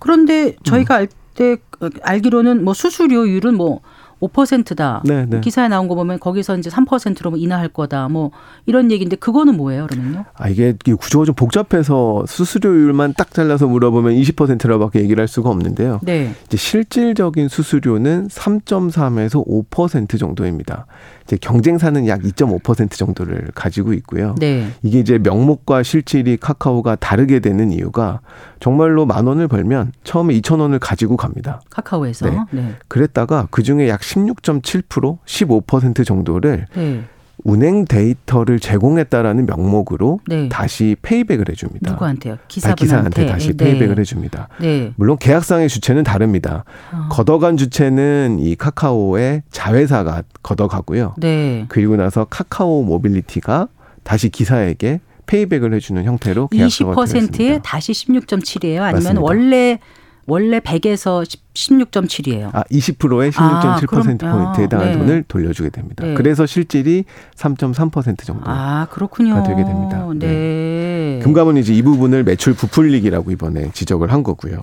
[0.00, 1.06] 그런데 저희가 음.
[1.38, 1.56] 알때
[2.02, 3.80] 알기로는 뭐 수수료율은 뭐
[4.28, 5.02] 5%다.
[5.04, 5.40] 네, 네.
[5.40, 8.08] 기사에 나온 거 보면 거기서 이제 3%로 뭐 인하할 거다.
[8.08, 8.30] 뭐
[8.66, 10.24] 이런 얘기인데 그거는 뭐예요, 그러면요?
[10.34, 16.00] 아, 이게 구조가 좀 복잡해서 수수료율만 딱 잘라서 물어보면 20%라고밖에 얘기를 할 수가 없는데요.
[16.02, 16.34] 네.
[16.46, 20.86] 이제 실질적인 수수료는 3.3에서 5% 정도입니다.
[21.24, 24.34] 이제 경쟁사는 약 2.5% 정도를 가지고 있고요.
[24.38, 24.68] 네.
[24.82, 28.20] 이게 이제 명목과 실질이 카카오가 다르게 되는 이유가
[28.60, 31.60] 정말로 만 원을 벌면 처음에 2천 원을 가지고 갑니다.
[31.70, 32.28] 카카오에서.
[32.28, 32.38] 네.
[32.50, 32.74] 네.
[32.88, 37.04] 그랬다가 그 중에 약16.7% 15% 정도를 네.
[37.42, 40.48] 운행 데이터를 제공했다라는 명목으로 네.
[40.48, 41.90] 다시 payback을 해줍니다.
[41.90, 42.38] 누구한테요?
[42.48, 42.84] 기사분한테.
[42.84, 43.64] 기사한테 다시 네.
[43.64, 44.48] payback을 해줍니다.
[44.60, 44.92] 네.
[44.96, 46.64] 물론 계약상의 주체는 다릅니다.
[46.92, 47.08] 어.
[47.10, 51.16] 걷어간 주체는 이 카카오의 자회사가 걷어가고요.
[51.18, 51.66] 네.
[51.68, 53.68] 그리고 나서 카카오 모빌리티가
[54.04, 58.80] 다시 기사에게 payback을 해주는 형태로 계약서가 20%에 다시 16.7이에요.
[58.80, 59.20] 아니면 맞습니다.
[59.20, 59.78] 원래
[60.26, 62.50] 원래 100에서 16.7이에요.
[62.52, 64.98] 아, 20%에 16.7% 아, 포인트에 해당하는 네.
[64.98, 66.04] 돈을 돌려주게 됩니다.
[66.04, 66.14] 네.
[66.14, 67.04] 그래서 실질이
[67.36, 69.42] 3.3% 정도가 아, 그렇군요.
[69.46, 70.06] 되게 됩니다.
[70.16, 70.26] 네.
[70.26, 71.20] 네.
[71.22, 74.62] 금감원은 이제 이 부분을 매출 부풀리기라고 이번에 지적을 한 거고요.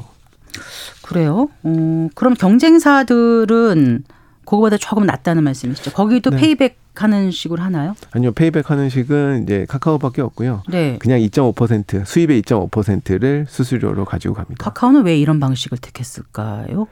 [1.01, 1.49] 그래요?
[1.66, 4.03] 음, 그럼 경쟁사들은
[4.51, 5.91] 그거보다 조금 낫다는 말씀이시죠?
[5.91, 6.37] 거기도 네.
[6.38, 7.95] payback 하는 식으로 하나요?
[8.11, 10.63] 아니요, 페이백 하는 식은 이제 카카오밖에 없고요.
[10.67, 10.97] 네.
[10.99, 14.61] 그냥 2.5% 수입의 2.5%를 수수료로 가지고 갑니다.
[14.65, 16.87] 카카오는 왜 이런 방식을 택했을까요?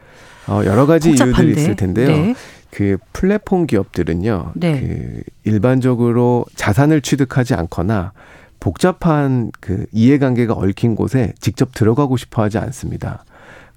[0.48, 1.42] 어, 여러 가지 복잡한데?
[1.42, 2.08] 이유들이 있을 텐데요.
[2.08, 2.36] 네.
[2.72, 4.54] 그 플랫폼 기업들은요.
[4.56, 4.80] 네.
[4.80, 8.14] 그 일반적으로 자산을 취득하지 않거나
[8.62, 13.26] 복잡한 그 이해관계가 얽힌 곳에 직접 들어가고 싶어 하지 않습니다.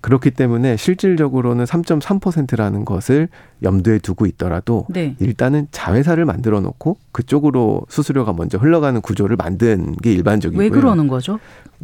[0.03, 3.29] 그렇기 때문에 실질적으로는 3.3%라는 것을
[3.63, 5.15] 염두에 두고 있더라도 네.
[5.21, 10.63] 일단은 자회사를 만들어 놓고 그쪽으로 수수료가 먼저 흘러가는 구조를 만든 게 일반적이고요.
[10.63, 11.39] 왜 그러는 거죠?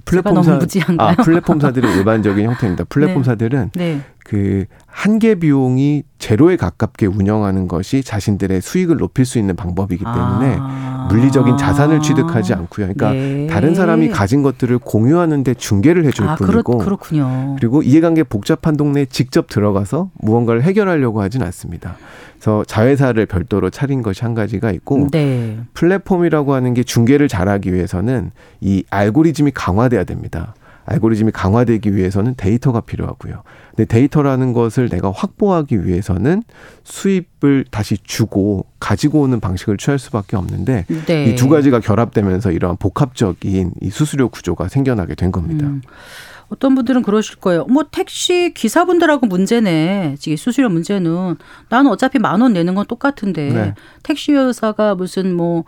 [0.05, 0.59] 플랫폼사
[0.99, 2.85] 아 플랫폼사들의 일반적인 형태입니다.
[2.85, 3.95] 플랫폼사들은 네.
[3.95, 4.01] 네.
[4.29, 11.09] 그 한계 비용이 제로에 가깝게 운영하는 것이 자신들의 수익을 높일 수 있는 방법이기 때문에 아.
[11.11, 12.93] 물리적인 자산을 취득하지 않고요.
[12.93, 13.47] 그러니까 네.
[13.47, 17.57] 다른 사람이 가진 것들을 공유하는데 중개를 해줄 아, 뿐이고 그렇, 그렇 군요.
[17.59, 21.97] 그리고 이해관계 복잡한 동네에 직접 들어가서 무언가를 해결하려고 하진 않습니다.
[22.35, 25.59] 그래서 자회사를 별도로 차린 것이 한 가지가 있고 네.
[25.73, 30.55] 플랫폼이라고 하는 게 중개를 잘하기 위해서는 이 알고리즘이 강화돼야 됩니다.
[30.89, 33.43] 알고리즘이 강화되기 위해서는 데이터가 필요하고요.
[33.71, 36.43] 근데 데이터라는 것을 내가 확보하기 위해서는
[36.85, 41.25] 수입을 다시 주고 가지고 오는 방식을 취할 수밖에 없는데 네.
[41.27, 45.67] 이 두 가지가 결합되면서 이러한 복합적인 이 수수료 구조가 생겨나게 된 겁니다.
[45.67, 45.83] 음.
[46.49, 47.67] 어떤 분들은 그러실 거예요.
[47.67, 50.17] 뭐 택시 기사분들하고 문제네.
[50.19, 51.37] 지금 수수료 문제는
[51.69, 53.75] 나는 어차피 만 원 내는 건 똑같은데 네.
[54.03, 55.65] 택시 회사가 무슨 뭐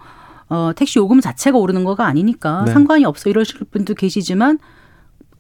[0.48, 2.72] 어, 택시 요금 자체가 오르는 거가 아니니까 네.
[2.72, 4.58] 상관이 없어 이러실 분도 계시지만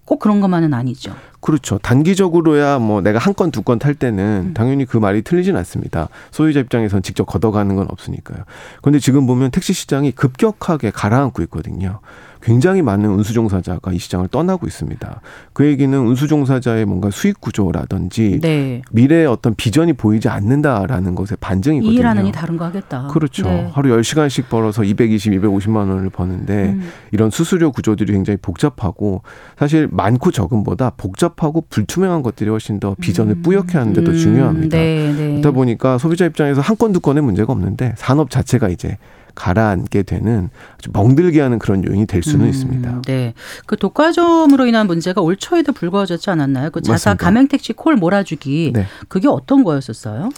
[0.04, 1.14] 꼭 그런 것만은 아니죠.
[1.40, 1.78] 그렇죠.
[1.78, 4.54] 단기적으로야 뭐 내가 한 건 두 건 탈 때는 음.
[4.54, 6.08] 당연히 그 말이 틀리진 않습니다.
[6.30, 8.44] 소유자 입장에서는 직접 걷어가는 건 없으니까요.
[8.82, 12.00] 그런데 지금 보면 택시 시장이 급격하게 가라앉고 있거든요.
[12.42, 15.20] 굉장히 많은 운수종사자가 이 시장을 떠나고 있습니다.
[15.52, 18.82] 그 얘기는 운수종사자의 뭔가 수익 구조라든지 네.
[18.90, 21.98] 미래의 어떤 비전이 보이지 않는다라는 것에 반증이거든요.
[21.98, 23.06] 일하는 이 다른 거 하겠다.
[23.08, 23.44] 그렇죠.
[23.44, 23.70] 네.
[23.72, 26.88] 하루 10시간씩 벌어서 220, 250만 원을 버는데 음.
[27.12, 29.22] 이런 수수료 구조들이 굉장히 복잡하고
[29.58, 33.42] 사실 많고 적음보다 복잡하고 불투명한 것들이 훨씬 더 비전을 음.
[33.42, 34.16] 뿌옇게 하는 데도 음.
[34.16, 34.76] 중요합니다.
[34.76, 35.30] 네, 네.
[35.30, 38.96] 그러다 보니까 소비자 입장에서 한 건 두 건의 문제가 없는데 산업 자체가 이제
[39.34, 43.02] 가라앉게 되는 아주 멍들게 하는 그런 요인이 될 수는 음, 있습니다.
[43.06, 43.34] 네.
[43.66, 46.70] 그 독과점으로 인한 문제가 올 초에도 불거졌지 않았나요?
[46.70, 48.72] 그 자사 가맹 택시 콜 몰아주기.
[48.74, 48.86] 네.
[49.08, 50.30] 그게 어떤 거였었어요?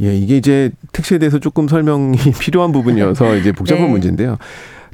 [0.00, 3.90] 예, 이게 이제 택시에 대해서 조금 설명이 필요한 부분이어서 이제 복잡한 네.
[3.90, 4.38] 문제인데요.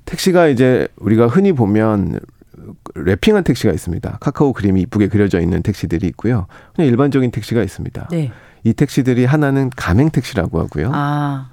[0.05, 2.21] 택시가 이제 우리가 흔히 보면
[2.95, 4.19] 랩핑한 택시가 있습니다.
[4.21, 6.47] 카카오 그림이 이쁘게 그려져 있는 택시들이 있고요.
[6.75, 8.09] 그냥 일반적인 택시가 있습니다.
[8.11, 8.33] 네.
[8.65, 10.91] 이 택시들이 하나는 가맹 택시라고 하고요.
[10.93, 11.49] 아.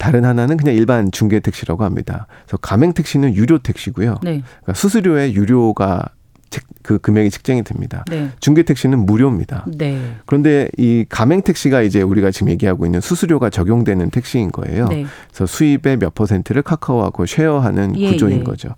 [0.00, 2.26] 다른 하나는 그냥 일반 중개 택시라고 합니다.
[2.46, 4.16] 그래서 가맹 택시는 유료 택시고요.
[4.22, 4.42] 네.
[4.62, 6.06] 그러니까 수수료에 유료가
[6.82, 8.02] 그 금액이 책정이 됩니다.
[8.08, 8.30] 네.
[8.40, 9.66] 중개 택시는 무료입니다.
[9.68, 10.16] 네.
[10.24, 14.88] 그런데 이 가맹 택시가 이제 우리가 지금 얘기하고 있는 수수료가 적용되는 택시인 거예요.
[14.88, 15.04] 네.
[15.28, 18.42] 그래서 수입의 몇 퍼센트를 카카오하고 쉐어하는 예, 구조인 예.
[18.42, 18.70] 거죠.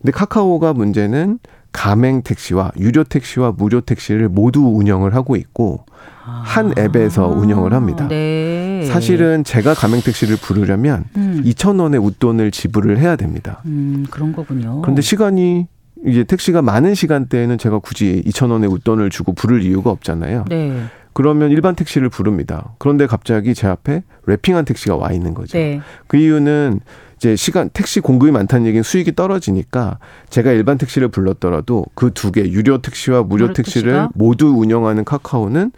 [0.00, 1.38] 근데 카카오가 문제는
[1.70, 5.84] 가맹 택시와 유료 택시와 무료 택시를 모두 운영을 하고 있고
[6.22, 8.08] 한 앱에서 운영을 합니다.
[8.08, 8.61] 네.
[8.82, 8.86] 네.
[8.86, 11.42] 사실은 제가 가맹택 시를 부르려면 음.
[11.44, 13.60] 2천 원의 웃돈을 지불을 해야 됩니다.
[13.66, 14.80] 음, 그런 거군요.
[14.82, 15.66] 그런데 시간이
[16.06, 20.46] 이제 택시가 많은 시간대에는 제가 굳이 2천 원의 웃돈을 주고 부를 이유가 없잖아요.
[20.48, 20.82] 네.
[21.14, 22.72] 그러면 일반 택시를 부릅니다.
[22.78, 25.58] 그런데 갑자기 제 앞에 랩핑한 택시가 와 있는 거죠.
[25.58, 25.80] 네.
[26.06, 26.80] 그 이유는
[27.16, 29.98] 이제 시간 택시 공급이 많다는 얘기는 수익이 떨어지니까
[30.30, 34.10] 제가 일반 택시를 불렀더라도 그 두 개 유료 택시와 무료 택시를 택시가?
[34.14, 35.70] 모두 운영하는 카카오는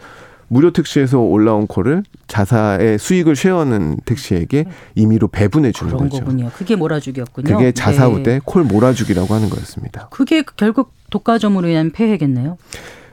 [0.47, 4.65] 무료 택시에서 올라온 콜을 자사의 수익을 쉐어하는 택시에게
[4.95, 6.23] 임의로 배분해 주는 그런 거죠.
[6.23, 6.51] 거군요.
[6.55, 7.57] 그게 몰아주기였군요.
[7.57, 8.39] 그게 자사 우대 네.
[8.45, 10.07] 콜 몰아주기라고 하는 거였습니다.
[10.11, 12.57] 그게 결국 독과점으로 인한 폐해겠네요.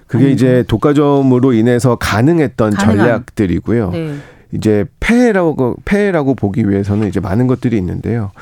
[0.07, 0.35] 그게 아니면.
[0.35, 2.99] 이제 독과점으로 인해서 가능했던 가능한.
[2.99, 3.91] 전략들이고요.
[3.91, 4.14] 네.
[4.53, 8.33] 이제 폐해라고 폐해라고 보기 위해서는 이제 많은 것들이 있는데요.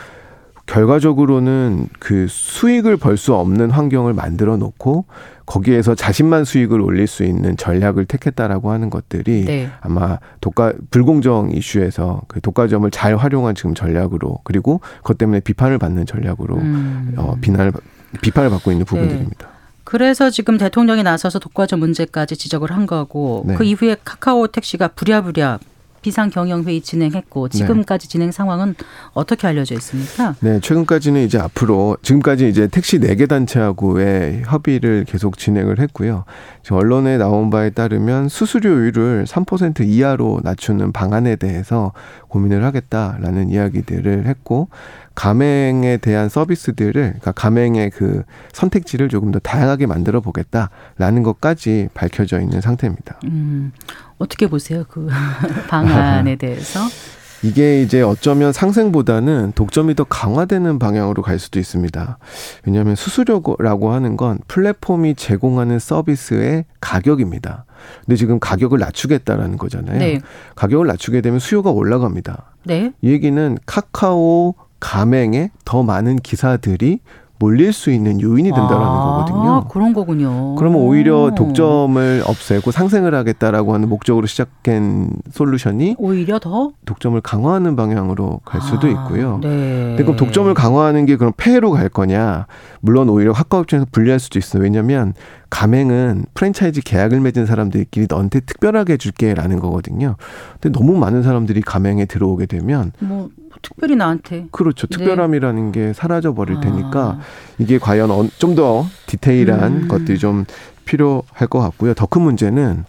[0.66, 5.04] 결과적으로는 그 수익을 벌 수 없는 환경을 만들어 놓고
[5.50, 9.68] 거기에서 자신만 수익을 올릴 수 있는 전략을 택했다라고 하는 것들이 네.
[9.80, 16.06] 아마 독가 불공정 이슈에서 그 독과점을 잘 활용한 지금 전략으로 그리고 그것 때문에 비판을 받는
[16.06, 17.14] 전략으로 음.
[17.16, 17.72] 어, 비난을
[18.20, 19.46] 비판을 받고 있는 부분들입니다.
[19.46, 19.52] 네.
[19.82, 23.56] 그래서 지금 대통령이 나서서 독과점 문제까지 지적을 한 거고 네.
[23.56, 25.58] 그 이후에 카카오 택시가 부랴부랴
[26.02, 27.58] 비상 경영 회의 진행했고 네.
[27.58, 28.10] 지금까지 네.
[28.12, 28.74] 진행 상황은
[29.12, 30.34] 어떻게 알려져 있습니까?
[30.40, 36.24] 네, 최근까지는 이제 앞으로 지금까지 이제 택시 네 개 단체하고의 협의를 계속 진행을 했고요.
[36.62, 41.92] 지금 언론에 나온 바에 따르면 수수료율을 3% 이하로 낮추는 방안에 대해서
[42.28, 44.68] 고민을 하겠다라는 이야기들을 했고
[45.14, 52.60] 가맹에 대한 서비스들을 그러니까 가맹의 그 선택지를 조금 더 다양하게 만들어 보겠다라는 것까지 밝혀져 있는
[52.60, 53.20] 상태입니다.
[53.24, 53.72] 음,
[54.18, 55.08] 어떻게 보세요 그
[55.68, 56.80] 방안에 대해서?
[57.42, 62.18] 이게 이제 어쩌면 상생보다는 독점이 더 강화되는 방향으로 갈 수도 있습니다.
[62.66, 67.64] 왜냐하면 수수료라고 하는 건 플랫폼이 제공하는 서비스의 가격입니다.
[68.04, 69.98] 근데 지금 가격을 낮추겠다라는 거잖아요.
[69.98, 70.20] 네.
[70.54, 72.52] 가격을 낮추게 되면 수요가 올라갑니다.
[72.64, 72.92] 네.
[73.00, 77.00] 이 얘기는 카카오 가맹에 더 많은 기사들이
[77.40, 79.64] 몰릴 수 있는 요인이 된다라는 아, 거거든요.
[79.68, 80.56] 그런 거군요.
[80.56, 88.40] 그러면 오히려 독점을 없애고 상생을 하겠다라고 하는 목적으로 시작된 솔루션이 오히려 더 독점을 강화하는 방향으로
[88.44, 89.38] 갈 수도 아, 있고요.
[89.42, 89.48] 네.
[89.48, 92.46] 근데 그럼 독점을 강화하는 게 그럼 폐해로 갈 거냐?
[92.82, 94.62] 물론 오히려 카카오 입장에서 불리할 수도 있어요.
[94.62, 95.14] 왜냐하면
[95.50, 100.16] 가맹은 프랜차이즈 계약을 맺은 사람들끼리 너한테 특별하게 해줄게라는 거거든요.
[100.60, 103.28] 근데 너무 많은 사람들이 가맹에 들어오게 되면 뭐
[103.62, 104.46] 특별히 나한테.
[104.52, 104.86] 그렇죠.
[104.86, 104.96] 네.
[104.96, 106.60] 특별함이라는 게 사라져 버릴 아.
[106.60, 107.18] 테니까
[107.58, 109.88] 이게 과연 어, 좀더 디테일한 음.
[109.88, 110.44] 것들이 좀
[110.84, 111.94] 필요할 것 같고요.
[111.94, 112.84] 더 큰 문제는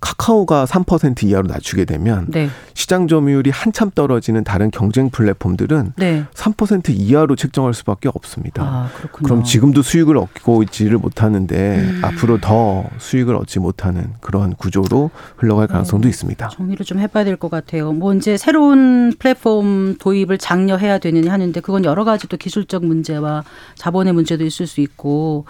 [0.00, 2.50] 카카오가 3% 이하로 낮추게 되면 네.
[2.74, 6.24] 시장 점유율이 한참 떨어지는 다른 경쟁 플랫폼들은 네.
[6.34, 8.62] 3% 이하로 책정할 수밖에 없습니다.
[8.62, 12.00] 아, 그럼 지금도 수익을 얻고 있지를 못하는데 음.
[12.04, 16.48] 앞으로 더 수익을 얻지 못하는 그러한 구조로 흘러갈 가능성도 어, 있습니다.
[16.48, 17.92] 정리를 좀 해봐야 될 것 같아요.
[17.92, 23.44] 뭐 이제 새로운 플랫폼 도입을 장려해야 되느냐 하는데 그건 여러 가지 또 기술적 문제와
[23.76, 25.44] 자본의 문제도 있을 수 있고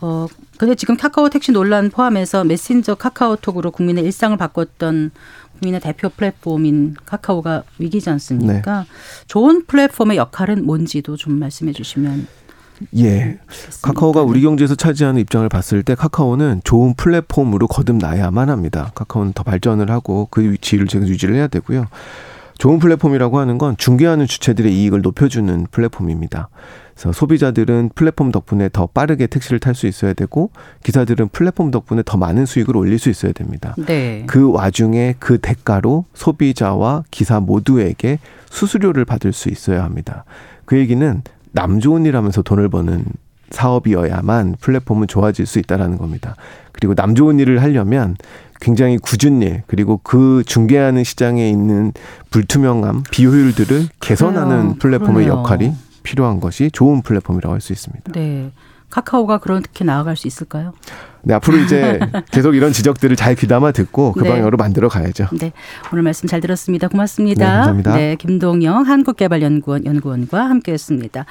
[0.00, 0.26] 어,
[0.58, 5.10] 근데 지금 카카오 택시 논란 포함해서 메신저 카카오톡으로 국민의 일상을 바꿨던
[5.58, 8.80] 국민의 대표 플랫폼인 카카오가 위기지 않습니까?
[8.80, 8.86] 네.
[9.26, 12.26] 좋은 플랫폼의 역할은 뭔지도 좀 말씀해 주시면.
[12.98, 13.38] 예.
[13.82, 18.92] 카카오가 우리 경제에서 차지하는 입장을 봤을 때 카카오는 좋은 플랫폼으로 거듭나야만 합니다.
[18.94, 21.86] 카카오는 더 발전을 하고 그 위치를 제가 유지를 해야 되고요.
[22.58, 26.48] 좋은 플랫폼이라고 하는 건 중개하는 주체들의 이익을 높여주는 플랫폼입니다.
[26.94, 30.50] 그래서 소비자들은 플랫폼 덕분에 더 빠르게 택시를 탈 수 있어야 되고
[30.82, 33.74] 기사들은 플랫폼 덕분에 더 많은 수익을 올릴 수 있어야 됩니다.
[33.86, 34.24] 네.
[34.26, 40.24] 그 와중에 그 대가로 소비자와 기사 모두에게 수수료를 받을 수 있어야 합니다.
[40.64, 43.04] 그 얘기는 남 좋은 일 하면서 돈을 버는
[43.50, 46.34] 사업이어야만 플랫폼은 좋아질 수 있다라는 겁니다.
[46.72, 48.16] 그리고 남 좋은 일을 하려면
[48.60, 51.92] 굉장히 굳은 일 그리고 그 중개하는 시장에 있는
[52.30, 54.74] 불투명함 비효율들을 개선하는 그래요.
[54.78, 55.32] 플랫폼의 그러네요.
[55.38, 58.12] 역할이 필요한 것이 좋은 플랫폼이라고 할 수 있습니다.
[58.12, 58.50] 네.
[58.88, 60.72] 카카오가 그렇게 나아갈 수 있을까요?
[61.22, 61.98] 네, 앞으로 이제
[62.30, 64.28] 계속 이런 지적들을 잘 귀담아 듣고 그 네.
[64.30, 65.26] 방향으로 만들어 가야죠.
[65.40, 65.52] 네.
[65.92, 66.86] 오늘 말씀 잘 들었습니다.
[66.86, 67.44] 고맙습니다.
[67.44, 67.96] 네, 감사합니다.
[67.96, 71.26] 네, 김동영 한국개발연구원 연구원과 함께 했습니다.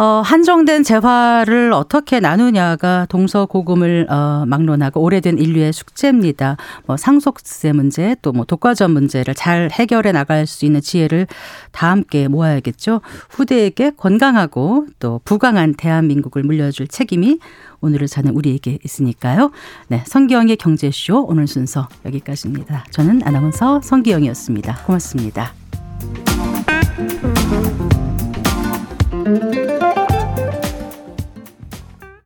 [0.00, 6.56] 어, 한정된 재화를 어떻게 나누냐가 동서고금을 어, 막론하고 오래된 인류의 숙제입니다.
[6.86, 11.26] 뭐 상속세 문제 또 뭐 독과점 문제를 잘 해결해 나갈 수 있는 지혜를
[11.72, 13.02] 다 함께 모아야겠죠.
[13.28, 17.38] 후대에게 건강하고 또 부강한 대한민국을 물려줄 책임이
[17.82, 19.50] 오늘을 사는 우리에게 있으니까요.
[19.88, 22.86] 네, 성기영의 경제쇼 오늘 순서 여기까지입니다.
[22.90, 24.84] 저는 아나운서 성기영이었습니다.
[24.86, 25.52] 고맙습니다.